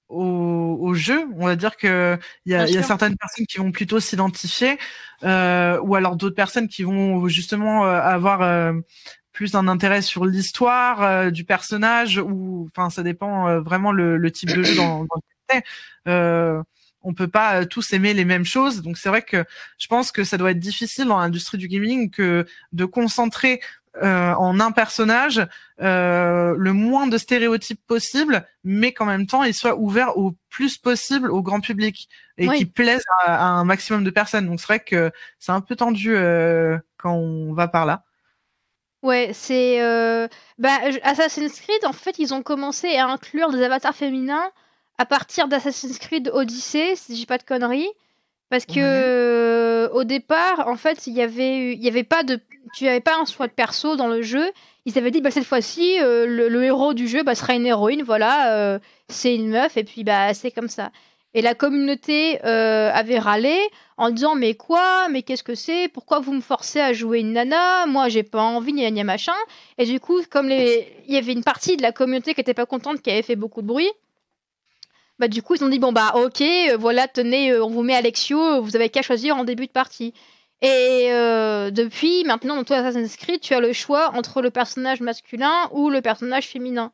[0.09, 1.25] au, jeu.
[1.37, 4.79] On va dire que il y a, certaines personnes qui vont plutôt s'identifier
[5.23, 8.75] ou alors d'autres personnes qui vont justement avoir
[9.33, 14.63] plus un intérêt sur l'histoire du personnage ou enfin ça dépend vraiment le, type de
[14.63, 15.17] jeu dans, dans
[16.05, 16.63] le
[17.03, 18.83] on peut pas euh, tous aimer les mêmes choses.
[18.83, 19.45] Donc c'est vrai que
[19.79, 23.61] je pense que ça doit être difficile dans l'industrie du gaming que de concentrer
[24.03, 25.47] euh, en un personnage
[25.83, 30.79] euh, le moins de stéréotypes possible, mais qu'en même temps il soit ouvert au plus
[30.79, 34.47] possible au grand public et qui plaise à, un maximum de personnes.
[34.47, 36.15] Donc c'est vrai que c'est un peu tendu
[36.97, 38.05] quand on va par là.
[39.03, 39.79] Ouais, c'est
[40.59, 41.85] bah, Assassin's Creed.
[41.85, 44.51] En fait, ils ont commencé à inclure des avatars féminins
[44.99, 47.91] à partir d'Assassin's Creed Odyssey, si j'ai pas de conneries.
[48.53, 52.39] Parce que euh, au départ, en fait, il y avait, il y avait pas de,
[52.75, 54.45] tu avais pas un choix de perso dans le jeu.
[54.85, 58.03] Ils avaient dit, bah cette fois-ci, euh, le, héros du jeu, bah, sera une héroïne,
[58.03, 58.79] voilà, euh,
[59.09, 60.93] c'est une meuf, et puis bah c'est comme ça.
[61.33, 63.59] Et la communauté avait râlé
[63.97, 67.33] en disant, mais quoi, mais qu'est-ce que c'est, pourquoi vous me forcez à jouer une
[67.33, 69.33] nana, moi j'ai pas envie, ni a machin.
[69.79, 72.53] Et du coup, comme les, il y avait une partie de la communauté qui était
[72.53, 73.91] pas contente, qui avait fait beaucoup de bruit.
[75.23, 77.85] Bah, du coup, ils ont dit bon, bah, ok, euh, voilà, tenez, euh, on vous
[77.85, 80.15] met Alexio, vous avez qu'à choisir en début de partie.
[80.63, 85.01] Et euh, depuis, maintenant, dans tout Assassin's Creed, tu as le choix entre le personnage
[85.01, 86.91] masculin ou le personnage féminin.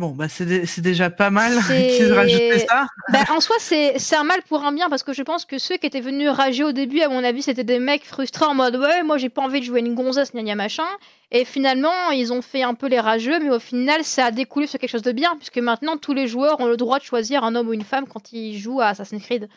[0.00, 2.86] Bon, bah c'est déjà pas mal qu'ils rajoutent ça.
[3.12, 5.76] Bah, en soi, c'est un mal pour un bien parce que je pense que ceux
[5.76, 8.76] qui étaient venus rager au début, à mon avis, c'était des mecs frustrés en mode
[8.76, 10.86] ouais, moi j'ai pas envie de jouer une gonzesse, gna machin.
[11.30, 14.66] Et finalement, ils ont fait un peu les rageux, mais au final, ça a découlé
[14.66, 17.44] sur quelque chose de bien puisque maintenant tous les joueurs ont le droit de choisir
[17.44, 19.50] un homme ou une femme quand ils jouent à Assassin's Creed.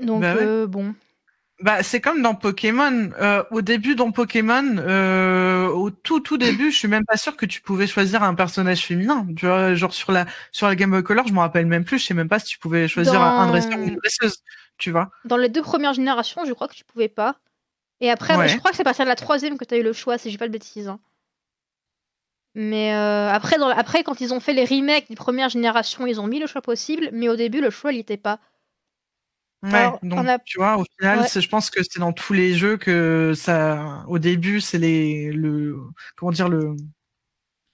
[0.00, 0.94] Donc, bah euh, bon.
[1.60, 3.10] Bah, c'est comme dans Pokémon.
[3.20, 7.36] Euh, au début, dans Pokémon, euh, au tout tout début, je suis même pas sûr
[7.36, 9.26] que tu pouvais choisir un personnage féminin.
[9.36, 11.98] Tu vois, genre sur la sur la Game Boy Color, je me rappelle même plus.
[11.98, 14.42] Je sais même pas si tu pouvais choisir un dresseur ou une dresseuse.
[14.78, 15.10] Tu vois.
[15.24, 17.36] Dans les deux premières générations, je crois que tu pouvais pas.
[18.00, 19.84] Et après, je crois que c'est à partir de la troisième que tu as eu
[19.84, 20.88] le choix, si j'ai pas de bêtises.
[20.88, 20.98] Hein.
[22.54, 26.20] Mais euh, après, dans, après, quand ils ont fait les remakes des premières générations, ils
[26.20, 28.40] ont mis le choix possible, mais au début, le choix, il était pas.
[29.62, 33.32] Ouais, donc tu vois, au final, je pense que c'est dans tous les jeux que
[33.36, 34.04] ça.
[34.08, 35.78] Au début, c'est les le
[36.16, 36.74] comment dire le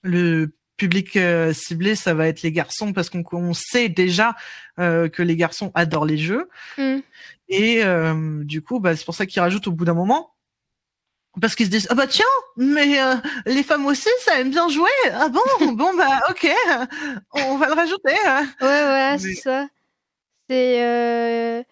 [0.03, 4.35] le public euh, ciblé, ça va être les garçons parce qu'on sait déjà
[4.79, 6.49] euh, que les garçons adorent les jeux.
[6.77, 6.99] Mmh.
[7.49, 10.33] Et euh, du coup, bah, c'est pour ça qu'ils rajoutent au bout d'un moment.
[11.39, 12.25] Parce qu'ils se disent ah bah tiens
[12.57, 12.97] mais
[13.45, 15.39] les femmes aussi ça aime bien jouer ah bon?
[15.75, 16.49] Bon bah ok
[17.33, 18.15] on va le rajouter
[18.61, 19.67] ouais ouais c'est ça
[20.49, 21.65] c'est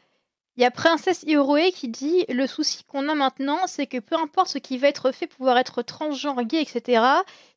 [0.57, 4.15] il y a Princesse Hiroe qui dit Le souci qu'on a maintenant, c'est que peu
[4.15, 7.03] importe ce qui va être fait pour pouvoir être transgenre, gay, etc.,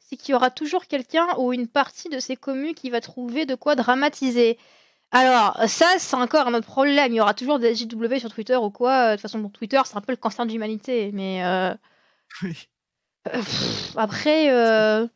[0.00, 3.46] c'est qu'il y aura toujours quelqu'un ou une partie de ces communes qui va trouver
[3.46, 4.58] de quoi dramatiser.
[5.12, 7.12] Alors, ça, c'est encore un autre problème.
[7.12, 9.10] Il y aura toujours des JW sur Twitter ou quoi.
[9.10, 11.10] De toute façon, Twitter, c'est un peu le cancer de l'humanité.
[11.12, 11.44] Mais.
[11.44, 11.74] Euh,
[12.42, 12.68] oui.
[13.34, 13.42] Euh,
[13.96, 14.50] après.
[14.50, 15.06] Euh,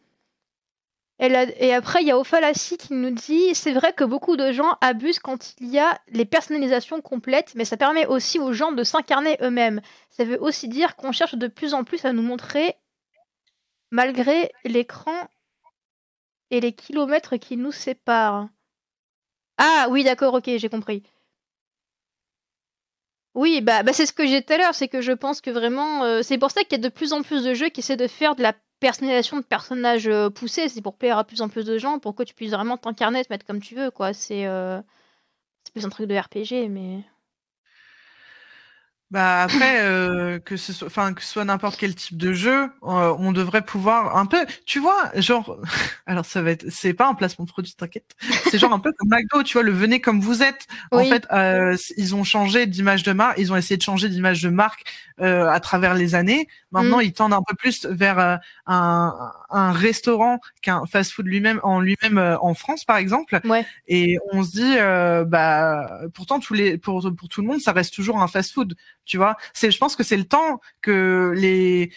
[1.21, 4.77] et après, il y a Ophalassi qui nous dit c'est vrai que beaucoup de gens
[4.81, 8.83] abusent quand il y a les personnalisations complètes, mais ça permet aussi aux gens de
[8.83, 9.81] s'incarner eux-mêmes.
[10.11, 12.75] Ça veut aussi dire qu'on cherche de plus en plus à nous montrer,
[13.93, 15.29] malgré l'écran
[16.51, 18.49] et les kilomètres qui nous séparent.
[19.59, 21.05] Ah oui, d'accord, ok, j'ai compris.
[23.35, 25.51] Oui, bah, bah c'est ce que j'ai tout à l'heure, c'est que je pense que
[25.51, 27.81] vraiment, euh, c'est pour ça qu'il y a de plus en plus de jeux qui
[27.81, 28.53] essaient de faire de la
[28.85, 32.15] personnalisation de personnages euh, poussés, c'est pour plaire à plus en plus de gens, pour
[32.15, 34.13] que tu puisses vraiment t'incarner, te mettre comme tu veux, quoi.
[34.13, 34.79] C'est euh,
[35.73, 37.03] plus un truc de RPG, mais.
[39.15, 42.65] Bah après euh, que ce soit enfin que ce soit n'importe quel type de jeu,
[42.83, 45.57] euh, on devrait pouvoir un peu, tu vois, genre
[46.07, 48.17] alors ça va être c'est pas un placement de produit t'inquiète.
[48.51, 50.67] C'est genre un peu comme McDo, tu vois, le venez comme vous êtes.
[50.91, 54.43] En fait, euh, ils ont changé d'image de marque, ils ont essayé de changer d'image
[54.43, 54.83] de marque
[55.21, 56.49] à travers les années.
[56.73, 57.03] Maintenant, mm.
[57.03, 62.55] ils tendent un peu plus vers un, un restaurant qu'un fast-food lui-même en lui-même en
[62.55, 63.39] France par exemple.
[63.45, 63.65] Ouais.
[63.87, 64.75] Et on se dit
[65.31, 68.75] bah pourtant tous les pour pour tout le monde, ça reste toujours un fast-food
[69.05, 69.37] tu vois.
[69.53, 71.93] C'est, je pense que c'est le temps que les,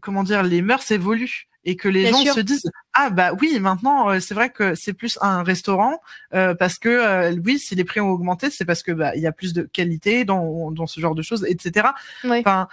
[0.00, 4.10] comment dire, les mœurs évoluent et que les gens se disent ah bah oui maintenant
[4.10, 6.00] euh, c'est vrai que c'est plus un restaurant
[6.34, 9.22] euh, parce que euh, oui si les prix ont augmenté c'est parce que bah il
[9.22, 11.88] y a plus de qualité dans dans ce genre de choses etc.
[12.24, 12.68] Enfin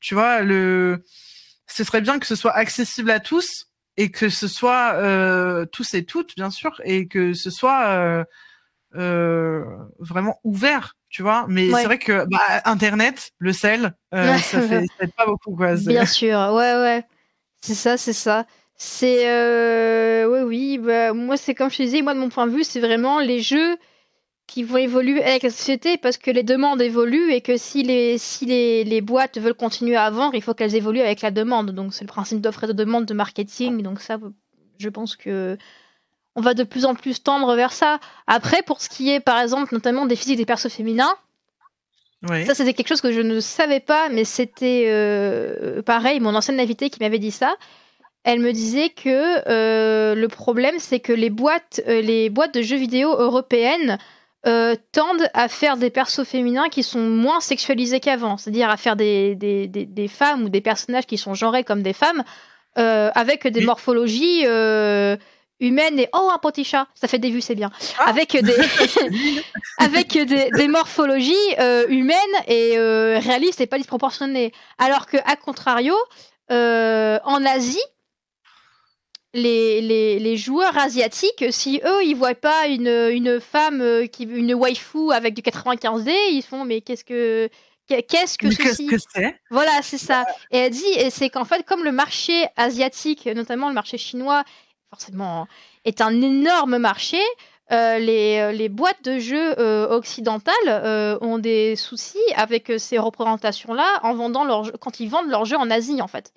[0.00, 1.04] tu vois le
[1.66, 4.96] ce serait bien que ce soit accessible à tous et que ce soit
[5.70, 8.26] tous et toutes bien sûr et que ce soit
[8.94, 11.44] vraiment ouvert tu vois.
[11.48, 14.86] Mais c'est vrai que bah, Internet, le sel, euh, ça fait,
[15.16, 15.54] pas beaucoup.
[15.54, 15.74] Quoi.
[15.76, 17.04] Bien sûr, ouais, ouais.
[17.60, 18.46] C'est ça, c'est ça.
[18.74, 19.28] C'est.
[19.30, 20.26] Euh...
[20.26, 20.78] Oui, oui.
[20.78, 23.20] Bah, moi, c'est comme je te disais, moi, de mon point de vue, c'est vraiment
[23.20, 23.76] les jeux
[24.46, 28.18] qui vont évoluer avec la société parce que les demandes évoluent et que si les,
[28.18, 31.70] si les, les boîtes veulent continuer à vendre, il faut qu'elles évoluent avec la demande.
[31.72, 33.82] Donc, c'est le principe d'offre et de demande de marketing.
[33.82, 34.18] Donc, ça,
[34.78, 35.58] je pense que
[36.34, 37.98] on va de plus en plus tendre vers ça.
[38.26, 41.14] Après, pour ce qui est, par exemple, notamment des physiques des persos féminins,
[42.28, 46.60] ça c'était quelque chose que je ne savais pas, mais c'était euh, pareil, mon ancienne
[46.60, 47.56] invitée qui m'avait dit ça.
[48.24, 52.62] Elle me disait que euh, le problème, c'est que les boîtes, euh, les boîtes de
[52.62, 53.98] jeux vidéo européennes
[54.90, 59.36] tendent à faire des persos féminins qui sont moins sexualisés qu'avant, c'est-à-dire à faire des,
[59.36, 62.24] des, femmes ou des personnages qui sont genrés comme des femmes,
[62.74, 64.44] avec des morphologies
[65.62, 67.70] humaine et oh un petit chat, ça fait des vues, c'est bien.
[67.98, 68.08] Ah.
[68.08, 68.54] Avec des
[69.78, 74.52] avec des, morphologies euh, humaines et euh, réalistes et pas disproportionnées.
[74.78, 75.94] Alors que à contrario,
[76.50, 77.78] euh, en Asie,
[79.34, 79.80] les,
[80.18, 85.32] les, joueurs asiatiques, si eux ils voient pas une, une femme qui une waifu avec
[85.32, 87.48] du 95D, ils font mais qu'est-ce que
[87.86, 88.88] Qu'est-ce que ceci
[89.50, 90.24] Voilà, c'est ça.
[90.50, 94.44] Et elle dit, et c'est qu'en fait, comme le marché asiatique, notamment le marché chinois,
[94.92, 95.46] forcément,
[95.86, 97.18] est un énorme marché.
[97.72, 104.00] Euh, les, euh, les, boîtes de jeux euh, occidentales ont des soucis avec ces représentations-là
[104.02, 106.34] en vendant quand ils vendent leurs jeux en Asie, en fait.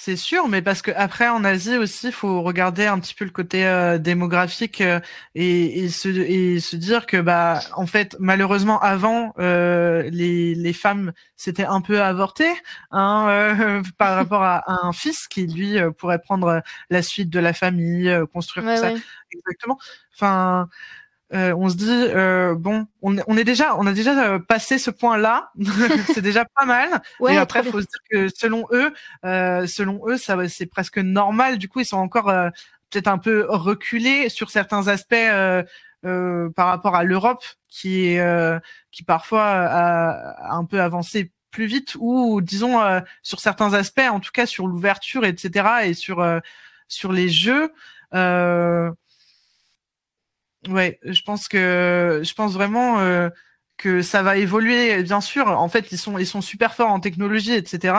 [0.00, 3.24] C'est sûr, mais parce que après en Asie aussi, il faut regarder un petit peu
[3.24, 5.00] le côté euh, démographique euh,
[5.34, 10.72] et, et, se, et se dire que bah en fait malheureusement avant euh, les, les
[10.72, 12.46] femmes c'était un peu avorté
[12.92, 18.08] hein, par rapport à, un fils qui lui pourrait prendre la suite de la famille,
[18.32, 18.92] construire tout ça
[19.32, 19.78] exactement.
[20.14, 20.68] Enfin
[21.34, 24.78] euh, on se dit euh, bon, on, on, est déjà, on a déjà euh, passé
[24.78, 25.50] ce point-là,
[26.14, 27.02] c'est déjà pas mal.
[27.20, 28.92] Ouais, et après, faut se dire que selon eux,
[29.24, 31.58] euh, selon eux, ça c'est presque normal.
[31.58, 32.48] Du coup, ils sont encore euh,
[32.90, 35.62] peut-être un peu reculés sur certains aspects euh,
[36.02, 38.60] par rapport à l'Europe, qui est
[38.90, 40.10] qui parfois a,
[40.52, 42.78] a, un peu avancé plus vite, ou disons
[43.22, 45.68] sur certains aspects, en tout cas sur l'ouverture, etc.
[45.84, 46.24] et sur
[46.88, 47.70] sur les jeux.
[48.14, 48.90] Euh,
[50.68, 53.28] Ouais, je pense que je pense vraiment euh,
[53.76, 55.02] que ça va évoluer.
[55.02, 57.94] Bien sûr, en fait, ils sont ils sont super forts en technologie, etc.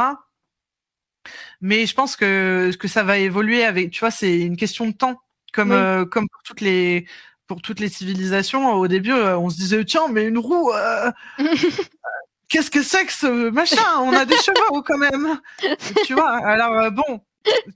[1.62, 3.92] Mais je pense que que ça va évoluer avec.
[3.92, 5.20] Tu vois, c'est une question de temps,
[5.54, 5.76] comme Oui.
[5.78, 7.06] euh, comme pour toutes les
[7.48, 8.74] pour toutes les civilisations.
[8.74, 10.72] Au début, euh, on se disait tiens, mais une roue.
[10.72, 11.12] euh,
[12.50, 13.82] Qu'est-ce que c'est que ce machin?
[14.02, 15.40] On a des chevaux quand même,
[16.06, 16.32] tu vois.
[16.48, 17.22] Alors bon,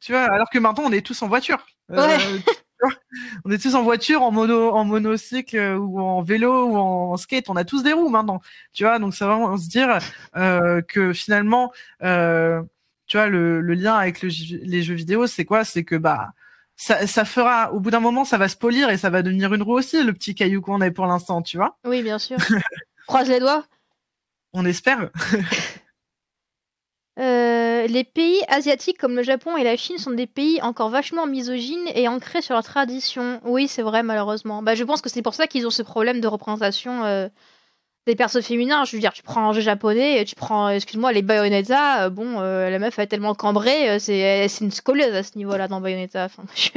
[0.01, 1.63] tu vois, alors que maintenant on est tous en voiture.
[1.89, 2.17] Ouais.
[3.45, 7.17] On est tous en voiture, en mono, en monocycle euh, ou en vélo ou en
[7.17, 7.49] skate.
[7.49, 8.41] On a tous des roues maintenant,
[8.73, 8.99] tu vois.
[8.99, 9.99] Donc c'est vraiment se dire
[10.35, 11.71] euh, que finalement,
[12.03, 12.61] euh,
[13.07, 14.29] tu vois, le, le lien avec le
[14.63, 15.63] les jeux vidéo, c'est quoi?
[15.63, 16.33] C'est que bah
[16.75, 19.53] ça, ça fera, au bout d'un moment, ça va se polir et ça va devenir
[19.53, 21.77] une roue aussi, le petit caillou qu'on a pour l'instant, tu vois?
[21.85, 22.37] Oui, bien sûr.
[23.07, 23.65] Croise les doigts.
[24.53, 25.09] On espère.
[27.19, 31.27] Euh, les pays asiatiques comme le Japon et la Chine sont des pays encore vachement
[31.27, 33.39] misogynes et ancrés sur leur tradition.
[33.43, 34.63] Oui, c'est vrai, malheureusement.
[34.63, 37.29] Bah, je pense que c'est pour ça qu'ils ont ce problème de représentation euh,
[38.05, 38.83] des persos féminins.
[38.85, 42.09] Je veux dire, tu prends un jeu japonais, et tu prends, excuse-moi, les Bayonetta, euh,
[42.09, 45.81] bon, euh, la meuf est tellement cambrée, euh, c'est une scolieuse à ce niveau-là dans
[45.81, 46.25] Bayonetta.
[46.25, 46.43] Enfin,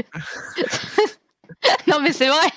[1.89, 2.49] non, mais c'est vrai.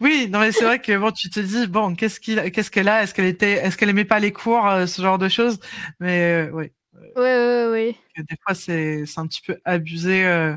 [0.00, 2.88] Oui, non mais c'est vrai que bon, tu te dis bon, qu'est-ce qu'il, qu'est-ce qu'elle
[2.88, 3.02] a?
[3.02, 5.58] Est-ce qu'elle était, est-ce qu'elle aimait pas les cours, euh, ce genre de choses?
[6.00, 6.70] Mais euh, oui,
[7.16, 7.96] ouais, ouais.
[8.16, 10.24] que des fois c'est, c'est un petit peu abusé.
[10.26, 10.56] euh.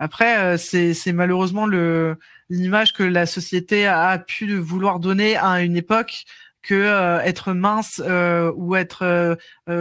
[0.00, 2.16] Après, euh, c'est, c'est malheureusement le
[2.50, 6.24] l'image que la société a pu vouloir donner à une époque
[6.62, 9.36] que euh, être mince euh, ou être euh,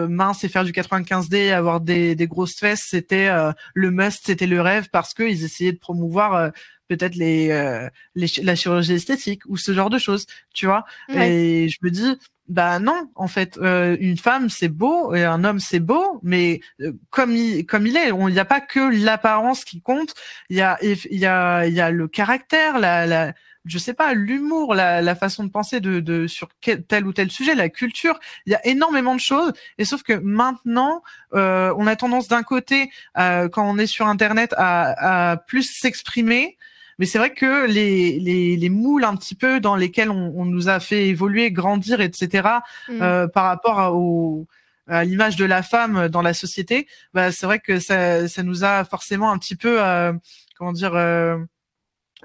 [0.07, 4.21] mince et faire du 95D et avoir des, des grosses fesses, c'était euh, le must,
[4.25, 6.49] c'était le rêve parce que ils essayaient de promouvoir euh,
[6.87, 10.85] peut-être les, euh, les la chirurgie esthétique ou ce genre de choses, tu vois?
[11.09, 11.31] Ouais.
[11.31, 12.17] Et je me dis,
[12.47, 16.61] bah non, en fait, euh, une femme c'est beau et un homme c'est beau, mais
[16.81, 20.13] euh, comme il comme il est, il n'y a pas que l'apparence qui compte.
[20.49, 23.33] Il y a il y a il y a le caractère, la la
[23.65, 27.11] je sais pas l'humour, la, la façon de penser de, de sur quel, tel ou
[27.11, 28.17] tel sujet, la culture.
[28.45, 29.51] Il y a énormément de choses.
[29.77, 34.07] Et sauf que maintenant, euh, on a tendance d'un côté, euh, quand on est sur
[34.07, 36.57] Internet, à, à plus s'exprimer.
[36.99, 40.45] Mais c'est vrai que les, les, les moules un petit peu dans lesquels on, on
[40.45, 42.49] nous a fait évoluer, grandir, etc.,
[42.89, 43.01] Mm.
[43.01, 44.47] euh, par rapport à, au,
[44.87, 48.63] à l'image de la femme dans la société, bah, c'est vrai que ça, ça nous
[48.63, 50.13] a forcément un petit peu, euh,
[50.57, 51.37] comment dire, euh,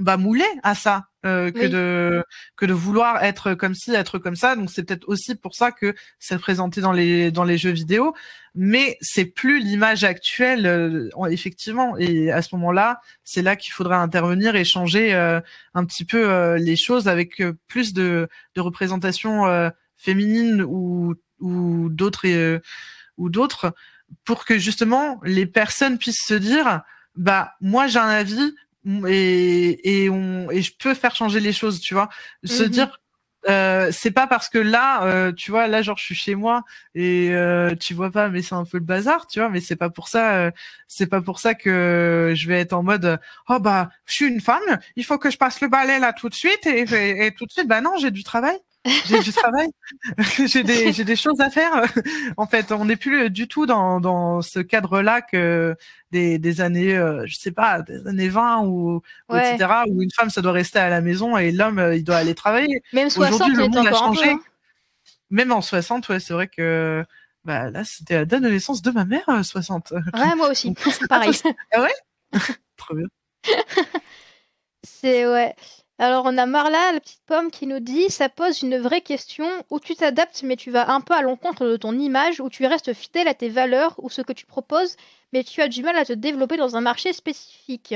[0.00, 1.06] bah, moulé à ça.
[1.24, 1.68] Euh, que Oui.
[1.70, 2.24] de
[2.56, 4.56] que de vouloir être comme ci être comme ça.
[4.56, 8.14] Donc c'est peut-être aussi pour ça que c'est présenté dans les dans les jeux vidéo.
[8.54, 11.96] Mais c'est plus l'image actuelle euh, en- effectivement.
[11.98, 15.40] Et à ce moment-là c'est là qu'il faudra intervenir et changer euh,
[15.74, 21.14] un petit peu euh, les choses avec euh, plus de de représentation euh, féminine ou
[21.40, 22.58] ou d'autres euh,
[23.16, 23.74] ou d'autres
[24.24, 26.82] pour que justement les personnes puissent se dire
[27.16, 28.54] bah moi j'ai un avis
[29.09, 32.09] et et on et je peux faire changer les choses tu vois
[32.45, 32.68] se Mhm.
[32.70, 32.99] dire
[33.49, 36.62] euh, c'est pas parce que là euh, tu vois là genre je suis chez moi
[36.95, 39.74] et euh, tu vois pas mais c'est un peu le bazar tu vois mais c'est
[39.76, 40.51] pas pour ça euh,
[40.87, 43.18] c'est pas pour ça que je vais être en mode
[43.49, 46.28] oh bah je suis une femme il faut que je passe le balai là tout
[46.28, 49.33] de suite et, et, et tout de suite bah non j'ai du travail j'ai du
[49.33, 49.68] travail
[50.47, 50.62] j'ai
[51.05, 51.85] des choses à faire
[52.37, 55.76] en fait on n'est plus du tout dans dans ce cadre là que
[56.11, 59.55] des des années euh, je sais pas des années 20 ou, Ouais.
[59.55, 62.16] etc où une femme ça doit rester à la maison et l'homme euh, il doit
[62.16, 63.97] aller travailler Même 60, Aujourd'hui, le monde a peu.
[63.97, 64.30] changé.
[64.30, 64.41] hein.
[65.30, 67.05] même en 60 ouais c'est vrai que
[67.45, 70.68] bah là c'était la date de naissance de ma mère euh, 60 Ouais, moi aussi.
[70.68, 71.33] Donc, c'est Pareil.
[72.76, 73.07] trop bien
[74.85, 75.55] C'est ouais.
[75.99, 79.47] Alors on a Marla, la petite pomme, qui nous dit ça pose une vraie question
[79.70, 82.66] où tu t'adaptes mais tu vas un peu à l'encontre de ton image, où tu
[82.66, 84.97] restes fidèle à tes valeurs ou ce que tu proposes,
[85.32, 87.95] mais tu as du mal à te développer dans un marché spécifique.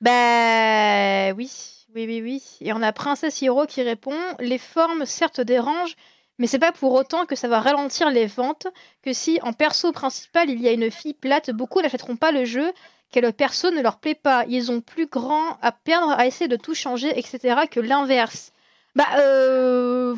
[0.00, 1.50] Bah oui,
[1.94, 2.42] oui, oui, oui.
[2.60, 5.96] Et on a Princesse Hiro qui répond les formes certes dérangent,
[6.38, 8.68] mais c'est pas pour autant que ça va ralentir les ventes.
[9.02, 12.44] Que si en perso principal il y a une fille plate, beaucoup n'achèteront pas le
[12.44, 12.72] jeu
[13.12, 14.44] que le perso ne leur plaît pas.
[14.48, 17.62] Ils ont plus grand à perdre à essayer de tout changer, etc.
[17.70, 18.52] que l'inverse.
[18.94, 20.16] Bah, euh...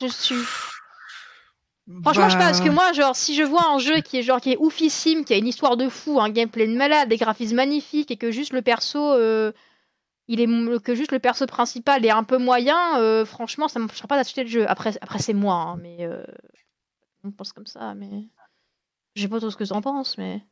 [0.00, 0.36] Je suis...
[2.02, 4.18] Franchement, je sais pas, parce que Bah, moi, genre, si je vois un jeu qui
[4.18, 7.10] est genre qui est oufissime, qui a une histoire de fou, un gameplay de malade,
[7.10, 9.52] des graphismes magnifiques, et que juste le perso, euh,
[10.26, 13.84] il est que juste le perso principal est un peu moyen, euh, franchement, ça ne
[13.84, 14.64] m'empêchera pas d'acheter le jeu.
[14.68, 16.24] Après, après c'est moi, hein, mais euh,
[17.22, 18.30] on pense comme ça, mais
[19.14, 20.42] je sais pas tout ce que tu en penses, mais.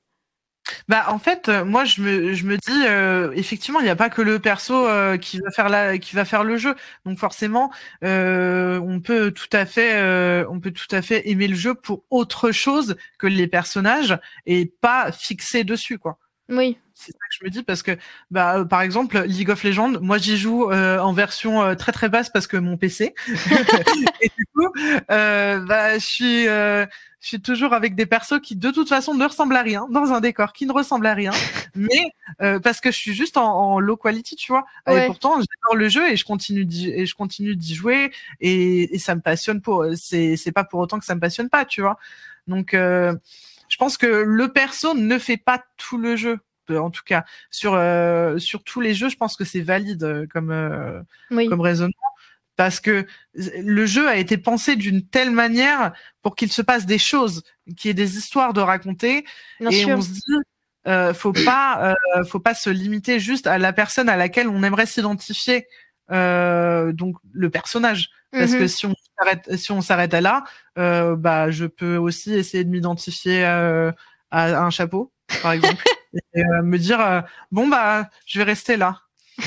[0.88, 4.10] Bah en fait, euh, moi je me, je me dis effectivement il n'y a pas
[4.10, 4.86] que le perso
[5.20, 6.74] qui va faire la, qui va faire le jeu.
[7.04, 7.70] Donc forcément,
[8.02, 12.52] on peut tout à fait, on peut tout à fait aimer le jeu pour autre
[12.52, 16.18] chose que les personnages et pas fixer dessus quoi.
[16.48, 16.78] Oui.
[16.94, 17.96] C'est ça que je me dis parce que,
[18.30, 21.92] bah, euh, par exemple, League of Legends, moi j'y joue euh, en version euh, très
[21.92, 23.14] très basse parce que mon PC.
[24.20, 24.68] et du coup,
[25.08, 26.86] bah, je suis, je
[27.20, 30.20] suis toujours avec des persos qui de toute façon ne ressemblent à rien, dans un
[30.20, 31.32] décor qui ne ressemble à rien,
[31.74, 32.12] mais
[32.62, 34.64] parce que je suis juste en, low quality, tu vois.
[34.90, 38.94] Et pourtant, j'adore le jeu et je continue d'y, et je continue d'y jouer et,
[38.94, 39.86] et ça me passionne pour.
[39.96, 41.98] C'est, c'est pas pour autant que ça me passionne pas, tu vois.
[42.46, 42.76] Donc
[43.72, 46.38] je pense que le perso ne fait pas tout le jeu.
[46.68, 50.04] Euh, en tout cas, sur, euh, sur tous les jeux, je pense que c'est valide
[50.04, 51.94] euh, comme, comme raisonnement.
[52.56, 56.98] Parce que le jeu a été pensé d'une telle manière pour qu'il se passe des
[56.98, 57.44] choses,
[57.78, 59.24] qu'il y ait des histoires de raconter.
[59.60, 61.94] et on se dit, faut pas,
[62.28, 65.66] faut pas se limiter juste à la personne à laquelle on aimerait s'identifier.
[66.12, 68.10] Donc le personnage.
[68.30, 68.68] Parce que mhm.
[68.68, 70.44] si on s'arrête, si on s'arrête à là,
[70.76, 73.92] bah je peux aussi essayer de m'identifier à
[74.30, 75.82] un chapeau, par exemple.
[76.34, 79.00] et euh, me dire euh, bon bah je vais rester là.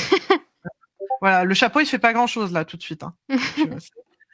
[1.21, 3.03] voilà, le chapeau il fait pas grand chose là tout de suite.
[3.03, 3.15] Hein.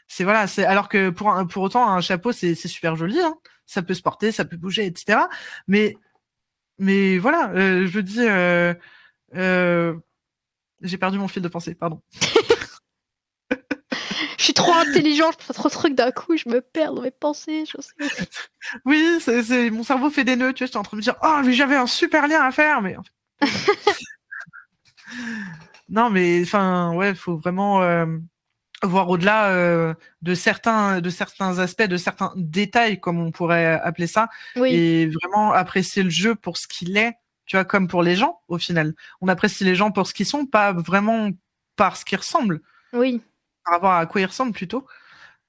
[0.08, 3.36] c'est voilà, c'est alors que pour pour autant un chapeau c'est super joli, hein.
[3.66, 5.20] ça peut se porter, ça peut bouger, etc.
[5.68, 5.96] Mais
[6.78, 8.26] mais voilà, euh, je dis
[10.82, 12.02] j'ai perdu mon fil de pensée, pardon.
[14.38, 17.04] je suis trop intelligente, je fais trop de trucs d'un coup, je me perds dans
[17.04, 17.66] mes pensées.
[17.66, 17.94] Je sais.
[18.86, 21.16] Oui, c'est, mon cerveau fait des nœuds, tu vois, j'étais en train de me dire,
[21.24, 22.96] oh, mais j'avais un super lien à faire, mais
[25.90, 28.06] non, mais enfin, ouais, il faut vraiment euh,
[28.84, 34.08] voir au-delà euh, de certains, de certains aspects, de certains détails, comme on pourrait appeler
[34.08, 37.14] ça, et vraiment apprécier le jeu pour ce qu'il est.
[37.46, 38.94] Tu vois, comme pour les gens, au final.
[39.20, 41.30] On apprécie les gens pour ce qu'ils sont, pas vraiment
[41.76, 42.62] par ce qu'ils ressemblent.
[42.94, 43.22] Oui
[43.64, 44.86] par rapport à quoi il ressemble plutôt.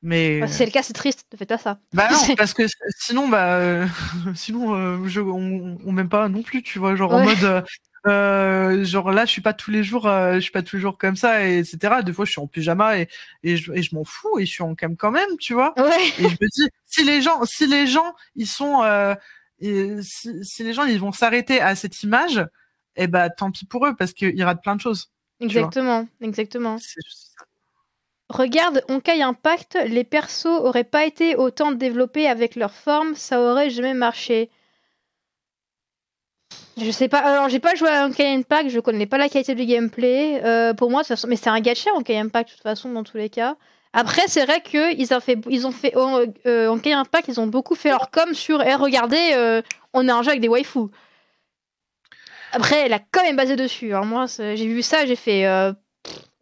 [0.04, 1.26] Mais bah, si c'est le cas, c'est triste.
[1.32, 1.78] Ne faites pas ça.
[1.92, 2.64] Bah non, parce que
[2.98, 3.86] sinon, bah, euh,
[4.34, 7.64] sinon, euh, je, on, on m'aime pas non plus, tu vois, genre en mode.
[8.08, 10.98] Euh, genre là je suis pas tous les jours je suis pas tous les jours
[10.98, 13.06] comme ça et etc des fois je suis en pyjama et,
[13.44, 15.72] et je, et je m'en fous et je suis en cam quand même tu vois
[16.18, 18.82] et je me dis si les gens si les gens ils sont
[19.62, 22.44] et si, si, les gens ils vont s'arrêter à cette image
[22.96, 25.10] eh bah tant pis pour eux parce qu'ils ratent plein de choses
[25.40, 26.78] exactement exactement
[28.28, 33.68] Regarde Honkai Impact, les persos auraient pas été autant développés avec leur forme, ça aurait
[33.68, 34.48] jamais marché.
[36.78, 39.54] Je sais pas, alors j'ai pas joué à Honkai Impact, je connais pas la qualité
[39.54, 40.42] du gameplay.
[40.44, 43.28] Euh, pour moi, mais c'est un gacha Honkai Impact de toute façon, dans tous les
[43.28, 43.56] cas.
[43.92, 47.74] Après, c'est vrai qu'ils ont fait, ils ont fait euh, Honkai Impact, ils ont beaucoup
[47.74, 49.60] fait leur com sur eh, regardez, euh,
[49.92, 50.88] on a un jeu avec des waifus.
[52.52, 53.94] Après, elle a quand même basé dessus.
[53.94, 54.04] Hein.
[54.04, 55.46] Moi, j'ai vu ça, j'ai fait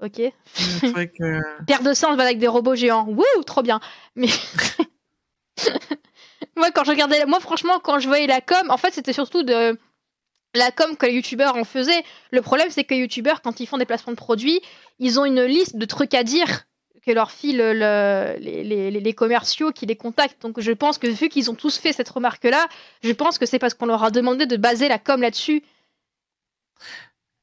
[0.00, 0.16] ok.
[0.16, 1.64] que...
[1.66, 3.06] Père de sang, va avec des robots géants.
[3.06, 3.80] Wouh, trop bien.
[4.14, 4.28] Mais
[6.56, 9.42] moi, quand je regardais, moi franchement, quand je voyais la com, en fait, c'était surtout
[9.42, 9.76] de
[10.54, 12.04] la com que les youtubeurs en faisaient.
[12.30, 14.60] Le problème, c'est que les youtubeurs, quand ils font des placements de produits,
[14.98, 16.64] ils ont une liste de trucs à dire
[17.10, 20.40] que leur file le, les, les, les, commerciaux qui les contactent.
[20.42, 22.68] Donc je pense que vu qu'ils ont tous fait cette remarque-là,
[23.02, 25.62] je pense que c'est parce qu'on leur a demandé de baser la com là-dessus.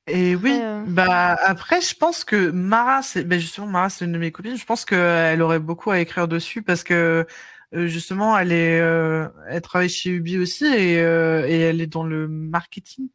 [0.08, 4.14] Et oui, euh, bah après, je pense que Mara, c'est ben justement Mara, c'est une
[4.14, 4.56] de mes copines.
[4.56, 7.28] Je pense qu'elle aurait beaucoup à écrire dessus parce que
[7.76, 12.04] euh, justement, elle est, euh, elle travaille chez Ubi aussi et, et elle est dans
[12.04, 13.10] le marketing.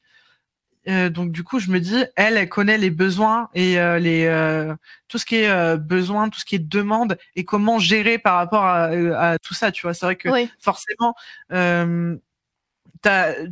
[0.87, 4.75] Donc du coup, je me dis, elle, elle connaît les besoins et les
[5.09, 8.65] tout ce qui est besoin, tout ce qui est demande et comment gérer par rapport
[8.65, 9.71] à, à tout ça.
[9.73, 10.29] Tu vois, c'est vrai que
[10.59, 11.15] forcément,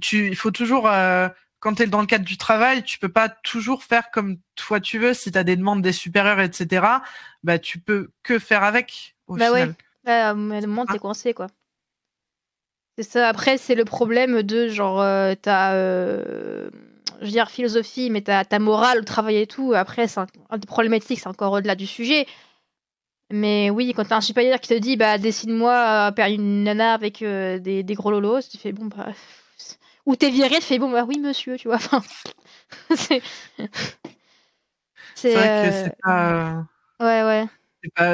[0.00, 0.88] tu, il faut toujours
[1.60, 4.80] quand tu es dans le cadre du travail, tu peux pas toujours faire comme toi
[4.80, 5.14] tu veux.
[5.14, 6.86] Si tu as des demandes des supérieurs, etc.,
[7.44, 9.14] bah, tu peux que faire avec.
[9.28, 9.68] Au bah final.
[9.68, 9.74] ouais,
[10.04, 10.98] bah, à un moment, t'es ah.
[10.98, 11.46] coincé, quoi.
[12.96, 13.28] C'est ça.
[13.28, 16.70] Après, c'est le problème de genre, euh, ta, euh,
[17.20, 19.72] je veux dire, philosophie, mais ta, ta morale, le travail et tout.
[19.74, 22.26] Après, c'est un, des problématiques, c'est encore au-delà du sujet.
[23.32, 27.22] Mais oui, quand t'as un supérieur qui te dit, bah, dessine-moi euh, une nana avec
[27.22, 29.12] euh, des, des, gros lolos, tu fais, bon, bah,
[30.06, 31.76] ou t'es viré, tu fais bon bah oui monsieur, tu vois.
[31.76, 32.02] Enfin,
[32.96, 33.22] c'est
[35.14, 36.64] c'est vrai que euh, c'est pas.
[36.98, 37.46] Ouais ouais.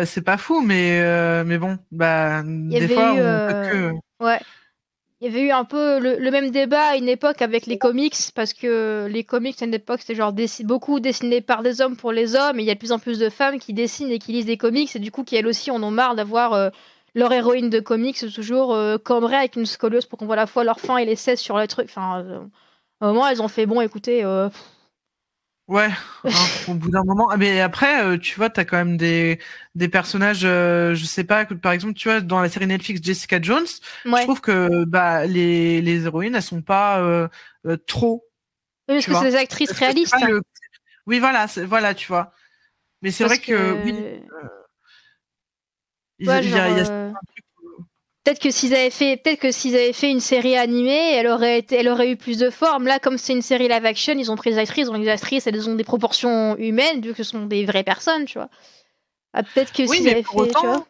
[0.06, 4.24] C'est pas, fou, mais euh, mais bon, bah des fois on peut euh, que.
[4.24, 4.40] Ouais.
[5.20, 8.16] Il y avait eu un peu le, même débat à une époque avec les comics,
[8.34, 12.12] parce que les comics à une époque c'était genre beaucoup dessinés par des hommes pour
[12.12, 14.18] les hommes, et il y a de plus en plus de femmes qui dessinent et
[14.18, 16.70] qui lisent des comics, et du coup qui elles aussi en ont marre d'avoir euh,
[17.16, 20.64] leur héroïne de comics toujours euh, cambrée avec une scoliose pour qu'on voit la fois
[20.64, 21.86] leur fin et les 16 sur le truc.
[21.88, 22.40] Enfin, euh,
[23.00, 24.22] au moment elles ont fait bon, écoutez.
[24.22, 24.50] Euh,
[25.68, 25.88] Ouais,
[26.24, 26.30] hein,
[26.68, 27.28] au bout d'un moment.
[27.28, 29.40] Ah, mais après, euh, tu vois, tu as quand même des,
[29.74, 33.42] des personnages, euh, je sais pas, par exemple, tu vois, dans la série Netflix Jessica
[33.42, 33.66] Jones,
[34.04, 37.28] je trouve que bah, les, les héroïnes, elles sont pas euh,
[37.88, 38.24] trop.
[38.88, 40.14] Oui, parce que c'est des actrices réalistes.
[40.14, 40.40] Hein.
[41.06, 42.32] Oui, voilà, voilà, tu vois.
[43.02, 44.22] Mais c'est vrai que, oui.
[46.18, 47.12] Il y a, y a
[48.26, 51.60] Peut-être que s'ils avaient fait, peut-être que s'ils avaient fait une série animée, elle aurait
[51.60, 52.88] été, elle aurait eu plus de forme.
[52.88, 55.08] Là, comme c'est une série live action, ils ont pris des actrices, ils ont des
[55.08, 58.48] actrices, elles ont des proportions humaines vu que ce sont des vraies personnes, tu vois.
[59.32, 60.84] Ah, peut-être que s'ils avaient fait, tu vois.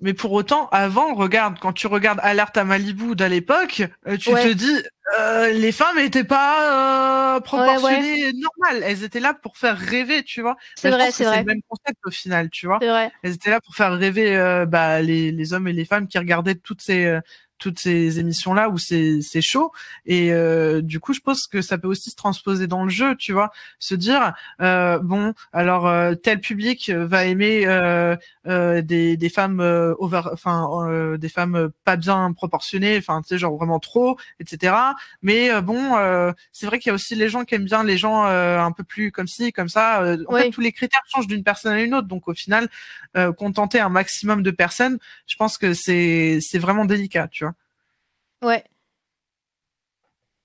[0.00, 4.30] Mais pour autant, avant, regarde, quand tu regardes Alerte à Malibu d'à l'époque, euh, tu
[4.30, 4.82] te dis,
[5.18, 8.82] euh, les femmes n'étaient pas euh, proportionnées normales.
[8.84, 10.56] Elles étaient là pour faire rêver, tu vois.
[10.76, 11.34] C'est vrai, c'est vrai.
[11.34, 12.78] C'est le même concept au final, tu vois.
[12.78, 13.10] Vrai.
[13.22, 16.18] Elles étaient là pour faire rêver euh, bah, les, les hommes et les femmes qui
[16.18, 17.20] regardaient toutes ces euh,
[17.58, 19.72] toutes ces émissions là où c'est c'est chaud.
[20.06, 23.16] Et euh, du coup je pense que ça peut aussi se transposer dans le jeu
[23.16, 23.50] tu vois.
[23.78, 29.60] Se dire euh, bon alors euh, tel public va aimer euh, euh, des des femmes
[29.98, 34.74] over enfin des femmes pas bien proportionnées enfin tu sais genre vraiment trop etc
[35.22, 35.94] mais bon
[36.52, 38.84] c'est vrai qu'il y a aussi les gens qui aiment bien les gens un peu
[38.84, 40.02] plus comme ci comme ça.
[40.28, 42.08] En fait tous les critères changent d'une personne à une autre.
[42.08, 42.68] Donc au final
[43.36, 47.47] contenter un maximum de personnes je pense que c'est c'est vraiment délicat tu vois
[48.42, 48.64] Ouais.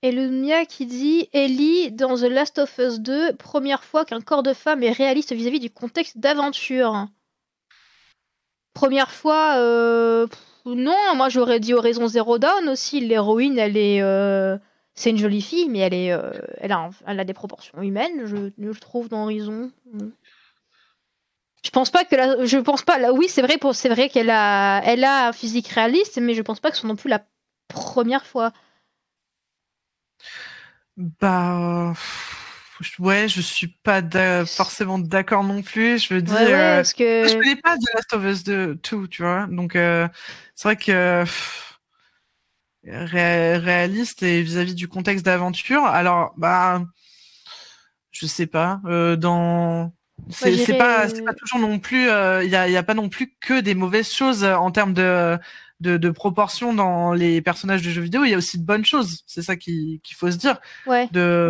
[0.03, 4.43] Et Lumia qui dit Ellie dans The Last of Us 2, première fois qu'un corps
[4.43, 7.07] de femme est réaliste vis-à-vis du contexte d'aventure.
[8.73, 10.27] Première fois, euh,
[10.65, 12.99] non, moi j'aurais dit Horizon Zero Dawn aussi.
[12.99, 14.57] L'héroïne, elle est, euh,
[14.93, 16.73] c'est une jolie fille, mais elle est, euh, elle
[17.19, 19.71] a, des proportions humaines, je, trouve dans Horizon.
[21.63, 22.97] Je pense pas que la, je pense pas.
[22.97, 26.41] Là, oui, c'est vrai, c'est vrai qu'elle a, elle a un physique réaliste, mais je
[26.41, 27.23] pense pas que ce soit non plus la
[27.73, 28.53] première fois
[30.97, 31.93] Bah.
[32.99, 34.01] Ouais, je suis pas
[34.45, 35.99] forcément d'accord non plus.
[35.99, 37.27] Je veux dire, euh, que...
[37.27, 39.47] je connais pas The Last of Us 2, tout, tu vois.
[39.49, 40.07] Donc, euh,
[40.55, 41.23] c'est vrai que
[42.85, 45.85] réaliste et vis-à-vis du contexte d'aventure.
[45.85, 46.83] Alors, bah,
[48.11, 48.81] je sais pas.
[48.85, 49.93] Euh, dans
[50.29, 52.03] c'est pas, pas toujours non plus.
[52.03, 55.37] Il y a, y, a, pas non plus que des mauvaises choses en termes de
[55.83, 58.85] de, de proportion dans les personnages de jeux vidéo, il y a aussi de bonnes
[58.85, 59.23] choses.
[59.27, 60.59] C'est ça qu'il faut se dire.
[60.87, 61.07] Ouais.
[61.11, 61.49] De,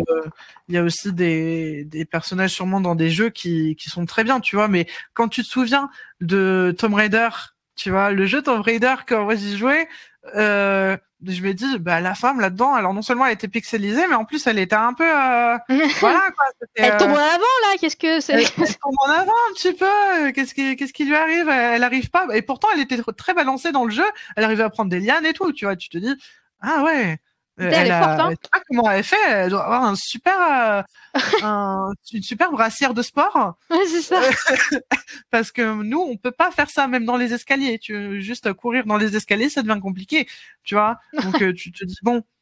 [0.68, 4.24] il y a aussi des, des personnages sûrement dans des jeux qui, qui sont très
[4.24, 4.68] bien, tu vois.
[4.68, 5.88] Mais quand tu te souviens
[6.20, 7.28] de Tomb Raider,
[7.76, 9.88] tu vois, le jeu Tomb Raider quand moi j'y jouais,
[10.34, 10.96] euh,
[11.26, 14.24] je me dis, bah, la femme là-dedans, alors non seulement elle était pixelisée, mais en
[14.24, 15.04] plus elle était un peu.
[15.04, 15.58] Euh,
[16.00, 16.46] voilà, quoi.
[16.74, 19.72] Elle tombe en euh, avant, là, qu'est-ce que c'est elle, tombe en avant un petit
[19.72, 21.48] peu, qu'est-ce qui, qu'est-ce qui lui arrive?
[21.48, 22.26] Elle arrive pas.
[22.34, 24.04] Et pourtant, elle était très balancée dans le jeu,
[24.36, 26.14] elle arrivait à prendre des lianes et tout, tu vois, tu te dis,
[26.60, 27.18] ah ouais.
[27.56, 28.30] Elle, elle, est forte, hein.
[28.30, 29.16] sais pas comment elle fait?
[29.28, 30.82] Elle doit avoir un super, euh,
[31.42, 33.56] un, une super brassière de sport.
[33.70, 34.20] Ouais, c'est ça.
[35.30, 37.78] Parce que nous, on peut pas faire ça, même dans les escaliers.
[37.78, 40.26] Tu juste courir dans les escaliers, ça devient compliqué,
[40.64, 40.98] tu vois?
[41.22, 42.22] Donc euh, tu te dis bon.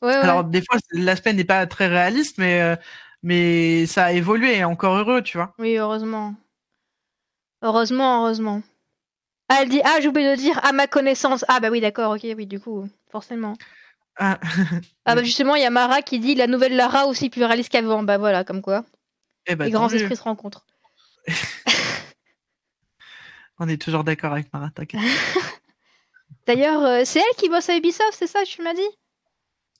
[0.00, 2.76] Ouais, Alors des fois, l'aspect n'est pas très réaliste, mais euh,
[3.24, 4.62] mais ça a évolué.
[4.62, 5.52] Encore heureux, tu vois?
[5.58, 6.36] Oui, heureusement.
[7.62, 8.62] Heureusement, heureusement.
[9.48, 11.44] Ah, elle dit ah, j'ai oublié de dire à ma connaissance.
[11.48, 13.54] Ah bah oui, d'accord, ok, oui, du coup, forcément.
[14.18, 14.38] Ah.
[15.04, 17.70] ah bah justement, il y a Mara qui dit la nouvelle Lara aussi plus réaliste
[17.70, 18.02] qu'avant.
[18.02, 18.84] Bah voilà, comme quoi.
[19.46, 20.66] Eh bah, Les grands esprits se rencontrent.
[23.60, 25.00] On est toujours d'accord avec Mara, t'inquiète.
[26.46, 28.80] D'ailleurs, euh, c'est elle qui bosse à Ubisoft, c'est ça, tu m'as dit?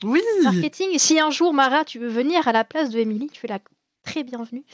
[0.05, 0.99] Oui Marketing.
[0.99, 3.59] Si un jour, Mara, tu veux venir à la place de Emily, tu es la
[4.05, 4.65] très bienvenue.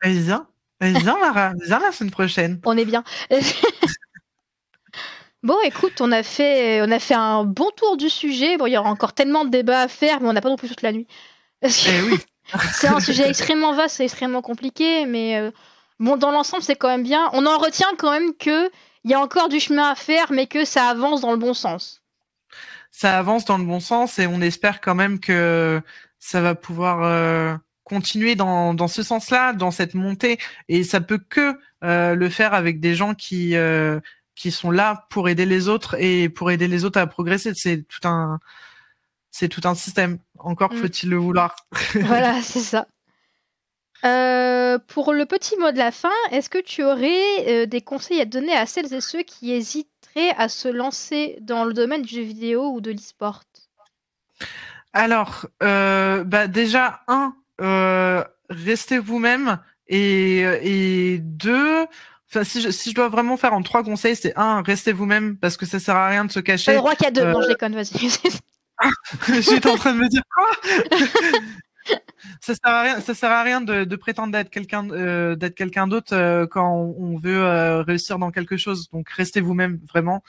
[0.00, 0.46] Allez, viens.
[0.80, 1.52] viens, Mara.
[1.64, 2.60] Viens la semaine prochaine.
[2.64, 3.02] On est bien.
[5.44, 8.56] Bon, écoute, on a fait, on a fait un bon tour du sujet.
[8.56, 10.56] Bon, il y aura encore tellement de débats à faire, mais on n'a pas non
[10.56, 11.06] plus toute la nuit.
[11.62, 11.68] Eh
[12.00, 12.18] oui.
[12.72, 15.50] c'est un sujet extrêmement vaste, c'est extrêmement compliqué, mais euh,
[16.00, 17.28] bon, dans l'ensemble, c'est quand même bien.
[17.34, 18.70] On en retient quand même que
[19.04, 21.52] il y a encore du chemin à faire, mais que ça avance dans le bon
[21.52, 22.02] sens.
[22.90, 25.82] Ça avance dans le bon sens et on espère quand même que
[26.18, 30.38] ça va pouvoir euh, continuer dans, dans ce sens-là, dans cette montée.
[30.70, 33.54] Et ça peut que euh, le faire avec des gens qui
[34.34, 37.52] qui sont là pour aider les autres et pour aider les autres à progresser.
[37.54, 38.40] C'est tout un,
[39.30, 40.18] c'est tout un système.
[40.38, 40.76] Encore mm.
[40.76, 41.54] faut-il le vouloir.
[41.94, 42.86] voilà, c'est ça.
[44.04, 48.20] Euh, pour le petit mot de la fin, est-ce que tu aurais euh, des conseils
[48.20, 52.14] à donner à celles et ceux qui hésiteraient à se lancer dans le domaine du
[52.14, 53.42] jeu vidéo ou de l'e-sport?
[54.92, 57.34] Alors, bah déjà, un,
[58.50, 59.58] restez vous-même
[59.88, 61.86] et, et deux,
[62.42, 65.56] si je, si je dois vraiment faire en trois conseils, c'est un, restez vous-même parce
[65.56, 66.72] que ça sert à rien de se cacher.
[66.72, 68.10] Le roi qui a deux, non, je déconne, vas-y.
[69.42, 70.50] J'étais en train de me dire quoi
[72.40, 75.54] ça sert à rien, ça sert à rien de, de prétendre d'être quelqu'un euh, d'être
[75.54, 78.88] quelqu'un d'autre euh, quand on, veut euh, réussir dans quelque chose.
[78.90, 80.22] Donc restez vous-même vraiment.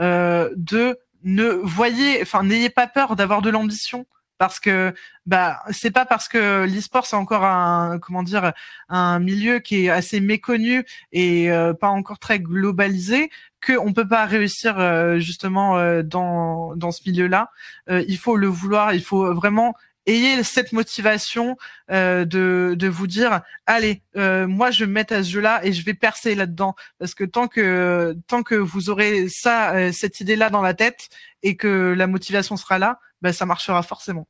[0.00, 4.06] Euh, deux, ne voyez, enfin n'ayez pas peur d'avoir de l'ambition
[4.38, 4.94] parce que
[5.26, 8.52] bah c'est pas parce que l'e-sport c'est encore un comment dire
[8.88, 13.30] un milieu qui est assez méconnu et pas encore très globalisé
[13.60, 14.76] que on peut pas réussir
[15.18, 17.50] justement dans dans ce milieu-là.
[17.88, 19.74] il faut le vouloir, il faut vraiment
[20.08, 21.56] ayez cette motivation
[21.90, 25.60] euh, de, de vous dire allez euh, moi je vais me mettre à ce jeu-là
[25.64, 29.92] et je vais percer là-dedans parce que tant que tant que vous aurez ça euh,
[29.92, 31.08] cette idée là dans la tête
[31.42, 34.28] et que la motivation sera là ben ça marchera forcément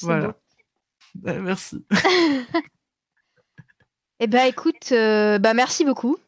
[0.00, 0.34] voilà
[1.14, 1.84] ben, merci
[4.20, 6.18] eh ben écoute bah merci beaucoup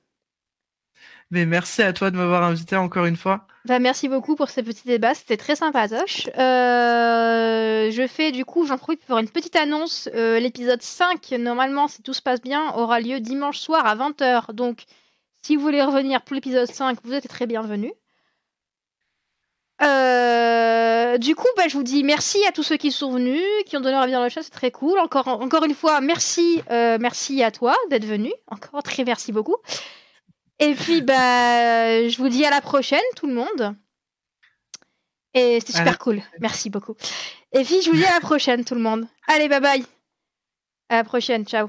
[1.31, 3.47] mais merci à toi de m'avoir invité encore une fois.
[3.65, 6.29] Bah, merci beaucoup pour ce petit débat, c'était très sympatoche.
[6.39, 10.09] Euh, je fais du coup, j'en profite pour une petite annonce.
[10.15, 14.53] Euh, l'épisode 5, normalement, si tout se passe bien, aura lieu dimanche soir à 20h.
[14.53, 14.85] Donc,
[15.43, 17.93] si vous voulez revenir pour l'épisode 5, vous êtes très bienvenus.
[19.83, 23.77] Euh, du coup, bah, je vous dis merci à tous ceux qui sont venus, qui
[23.77, 24.99] ont donné leur vie dans le chat, c'est très cool.
[24.99, 28.33] Encore, encore une fois, merci, merci à toi d'être venu.
[28.49, 29.57] Encore très merci beaucoup.
[30.59, 33.77] Et puis, bah, je vous dis à la prochaine, tout le monde.
[35.35, 36.23] Et c'était super cool.
[36.41, 36.95] Merci beaucoup.
[37.53, 39.07] Et puis, je vous dis à la prochaine, tout le monde.
[39.29, 39.85] Allez, bye bye.
[40.89, 41.45] À la prochaine.
[41.45, 41.69] Ciao.